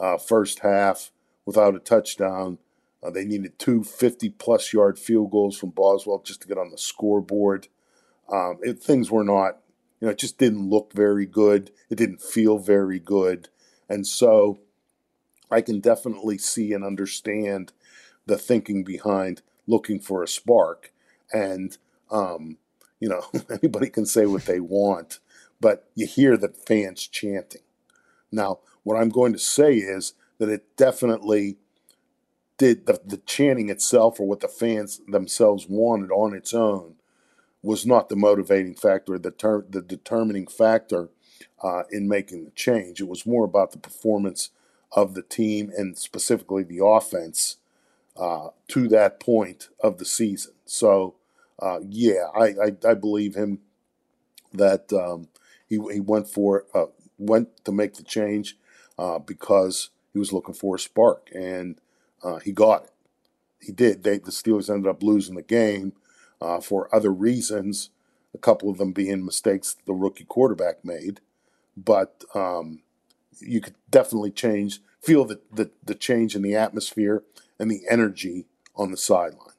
uh, 0.00 0.18
first 0.18 0.60
half 0.60 1.10
without 1.44 1.74
a 1.74 1.78
touchdown. 1.78 2.58
Uh, 3.02 3.10
they 3.10 3.24
needed 3.24 3.58
two 3.58 3.84
50 3.84 4.30
plus 4.30 4.72
yard 4.72 4.98
field 4.98 5.30
goals 5.30 5.56
from 5.58 5.70
Boswell 5.70 6.22
just 6.24 6.42
to 6.42 6.48
get 6.48 6.58
on 6.58 6.70
the 6.70 6.78
scoreboard. 6.78 7.68
Um, 8.30 8.58
it, 8.62 8.82
things 8.82 9.10
were 9.10 9.24
not, 9.24 9.58
you 10.00 10.06
know, 10.06 10.12
it 10.12 10.18
just 10.18 10.38
didn't 10.38 10.68
look 10.68 10.92
very 10.92 11.26
good. 11.26 11.70
It 11.88 11.96
didn't 11.96 12.20
feel 12.20 12.58
very 12.58 12.98
good. 12.98 13.48
And 13.88 14.06
so 14.06 14.58
I 15.50 15.60
can 15.60 15.80
definitely 15.80 16.38
see 16.38 16.72
and 16.72 16.84
understand 16.84 17.72
the 18.26 18.36
thinking 18.36 18.82
behind 18.82 19.42
looking 19.66 20.00
for 20.00 20.22
a 20.22 20.28
spark. 20.28 20.92
And, 21.32 21.76
um, 22.10 22.58
you 23.00 23.08
know, 23.08 23.22
anybody 23.50 23.90
can 23.90 24.06
say 24.06 24.26
what 24.26 24.46
they 24.46 24.60
want, 24.60 25.20
but 25.60 25.88
you 25.94 26.06
hear 26.06 26.36
the 26.36 26.48
fans 26.48 27.06
chanting. 27.06 27.62
Now, 28.32 28.60
what 28.82 28.96
I'm 28.96 29.08
going 29.08 29.32
to 29.32 29.38
say 29.38 29.76
is 29.76 30.14
that 30.38 30.48
it 30.48 30.76
definitely 30.76 31.56
did 32.58 32.86
the, 32.86 33.00
the 33.04 33.18
chanting 33.18 33.68
itself 33.68 34.18
or 34.18 34.26
what 34.26 34.40
the 34.40 34.48
fans 34.48 35.00
themselves 35.08 35.66
wanted 35.68 36.10
on 36.10 36.34
its 36.34 36.54
own 36.54 36.94
was 37.62 37.84
not 37.84 38.08
the 38.08 38.16
motivating 38.16 38.74
factor, 38.74 39.18
the, 39.18 39.30
ter- 39.30 39.66
the 39.68 39.82
determining 39.82 40.46
factor 40.46 41.10
uh, 41.62 41.82
in 41.90 42.08
making 42.08 42.44
the 42.44 42.50
change. 42.52 43.00
It 43.00 43.08
was 43.08 43.26
more 43.26 43.44
about 43.44 43.72
the 43.72 43.78
performance 43.78 44.50
of 44.92 45.14
the 45.14 45.22
team 45.22 45.70
and 45.76 45.98
specifically 45.98 46.62
the 46.62 46.84
offense 46.84 47.56
uh, 48.16 48.48
to 48.68 48.88
that 48.88 49.20
point 49.20 49.68
of 49.80 49.98
the 49.98 50.04
season. 50.04 50.52
So, 50.64 51.16
uh, 51.60 51.80
yeah, 51.88 52.26
I, 52.34 52.44
I, 52.46 52.90
I, 52.90 52.94
believe 52.94 53.34
him 53.34 53.60
that 54.52 54.92
um, 54.92 55.28
he, 55.68 55.76
he 55.92 56.00
went 56.00 56.28
for 56.28 56.66
uh, 56.74 56.86
went 57.18 57.64
to 57.64 57.72
make 57.72 57.94
the 57.94 58.02
change 58.02 58.58
uh, 58.98 59.18
because 59.18 59.90
he 60.12 60.18
was 60.18 60.32
looking 60.32 60.54
for 60.54 60.76
a 60.76 60.78
spark, 60.78 61.28
and 61.34 61.80
uh, 62.22 62.38
he 62.38 62.52
got 62.52 62.84
it. 62.84 62.90
He 63.60 63.72
did. 63.72 64.02
They, 64.02 64.18
the 64.18 64.30
Steelers 64.30 64.68
ended 64.68 64.88
up 64.88 65.02
losing 65.02 65.34
the 65.34 65.42
game 65.42 65.94
uh, 66.40 66.60
for 66.60 66.94
other 66.94 67.12
reasons, 67.12 67.90
a 68.34 68.38
couple 68.38 68.70
of 68.70 68.78
them 68.78 68.92
being 68.92 69.24
mistakes 69.24 69.76
the 69.86 69.94
rookie 69.94 70.24
quarterback 70.24 70.84
made. 70.84 71.20
But 71.76 72.24
um, 72.34 72.80
you 73.40 73.60
could 73.60 73.74
definitely 73.90 74.30
change, 74.30 74.80
feel 75.02 75.24
the, 75.24 75.40
the, 75.52 75.70
the 75.84 75.94
change 75.94 76.34
in 76.34 76.42
the 76.42 76.54
atmosphere 76.54 77.22
and 77.58 77.70
the 77.70 77.82
energy 77.90 78.46
on 78.74 78.90
the 78.90 78.96
sideline. 78.96 79.55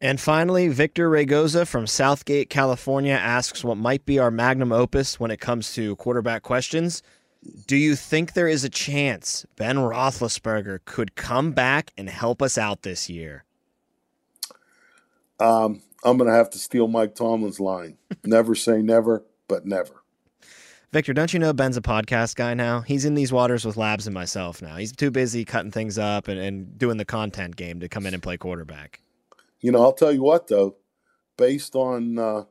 And 0.00 0.20
finally, 0.20 0.68
Victor 0.68 1.10
Regoza 1.10 1.66
from 1.66 1.86
Southgate, 1.86 2.48
California 2.48 3.14
asks 3.14 3.64
what 3.64 3.76
might 3.76 4.06
be 4.06 4.18
our 4.18 4.30
magnum 4.30 4.70
opus 4.70 5.18
when 5.18 5.32
it 5.32 5.40
comes 5.40 5.74
to 5.74 5.96
quarterback 5.96 6.42
questions. 6.42 7.02
Do 7.66 7.76
you 7.76 7.96
think 7.96 8.32
there 8.32 8.48
is 8.48 8.62
a 8.62 8.68
chance 8.68 9.44
Ben 9.56 9.76
Roethlisberger 9.76 10.80
could 10.84 11.16
come 11.16 11.50
back 11.52 11.92
and 11.96 12.08
help 12.08 12.42
us 12.42 12.56
out 12.56 12.82
this 12.82 13.10
year? 13.10 13.44
Um, 15.40 15.82
I'm 16.04 16.16
going 16.16 16.30
to 16.30 16.36
have 16.36 16.50
to 16.50 16.58
steal 16.58 16.86
Mike 16.86 17.14
Tomlin's 17.14 17.60
line. 17.60 17.96
never 18.24 18.54
say 18.54 18.82
never, 18.82 19.24
but 19.48 19.66
never. 19.66 20.02
Victor, 20.92 21.12
don't 21.12 21.32
you 21.32 21.38
know 21.38 21.52
Ben's 21.52 21.76
a 21.76 21.82
podcast 21.82 22.36
guy 22.36 22.54
now? 22.54 22.80
He's 22.80 23.04
in 23.04 23.14
these 23.14 23.32
waters 23.32 23.64
with 23.64 23.76
Labs 23.76 24.06
and 24.06 24.14
myself 24.14 24.62
now. 24.62 24.76
He's 24.76 24.92
too 24.92 25.10
busy 25.10 25.44
cutting 25.44 25.70
things 25.70 25.98
up 25.98 26.28
and, 26.28 26.40
and 26.40 26.78
doing 26.78 26.96
the 26.96 27.04
content 27.04 27.56
game 27.56 27.80
to 27.80 27.88
come 27.88 28.06
in 28.06 28.14
and 28.14 28.22
play 28.22 28.36
quarterback. 28.36 29.00
You 29.60 29.72
know, 29.72 29.82
I'll 29.82 29.92
tell 29.92 30.12
you 30.12 30.22
what, 30.22 30.46
though, 30.46 30.76
based 31.36 31.74
on 31.74 32.18
uh, 32.18 32.44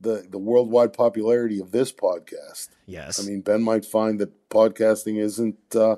the 0.00 0.26
the 0.28 0.38
worldwide 0.38 0.92
popularity 0.92 1.60
of 1.60 1.72
this 1.72 1.92
podcast, 1.92 2.68
yes, 2.86 3.20
I 3.20 3.28
mean 3.28 3.40
Ben 3.40 3.62
might 3.62 3.84
find 3.84 4.18
that 4.20 4.48
podcasting 4.48 5.18
isn't 5.18 5.74
uh, 5.74 5.96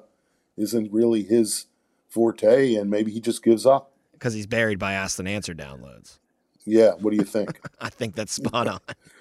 isn't 0.57 0.93
really 0.93 1.23
his 1.23 1.67
forte, 2.09 2.75
and 2.75 2.91
maybe 2.91 3.11
he 3.11 3.21
just 3.21 3.43
gives 3.43 3.67
up 3.67 3.93
because 4.13 4.35
he's 4.35 4.47
buried 4.47 4.79
by 4.79 4.93
asked 4.93 5.19
and 5.19 5.29
answer 5.29 5.55
downloads. 5.55 6.19
Yeah, 6.67 6.93
what 6.93 7.11
do 7.11 7.17
you 7.17 7.25
think? 7.25 7.61
I 7.81 7.89
think 7.91 8.15
that's 8.15 8.33
spot 8.33 8.69
on. 8.69 8.81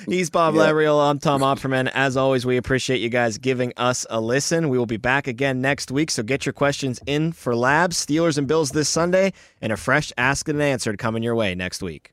He's 0.06 0.30
Bob. 0.30 0.54
Labriola. 0.54 1.10
I'm 1.10 1.18
Tom 1.18 1.40
Opperman. 1.40 1.90
As 1.94 2.16
always, 2.16 2.44
we 2.46 2.56
appreciate 2.56 3.00
you 3.00 3.08
guys 3.08 3.38
giving 3.38 3.72
us 3.76 4.06
a 4.10 4.20
listen. 4.20 4.68
We 4.68 4.78
will 4.78 4.86
be 4.86 4.96
back 4.96 5.26
again 5.26 5.60
next 5.60 5.90
week, 5.90 6.10
so 6.10 6.22
get 6.22 6.46
your 6.46 6.52
questions 6.52 7.00
in 7.06 7.32
for 7.32 7.54
Labs, 7.56 8.04
Steelers, 8.04 8.38
and 8.38 8.46
Bills 8.46 8.70
this 8.70 8.88
Sunday, 8.88 9.32
and 9.60 9.72
a 9.72 9.76
fresh 9.76 10.12
Ask 10.16 10.48
and 10.48 10.62
Answered 10.62 10.98
coming 10.98 11.22
your 11.22 11.34
way 11.34 11.54
next 11.54 11.82
week. 11.82 12.12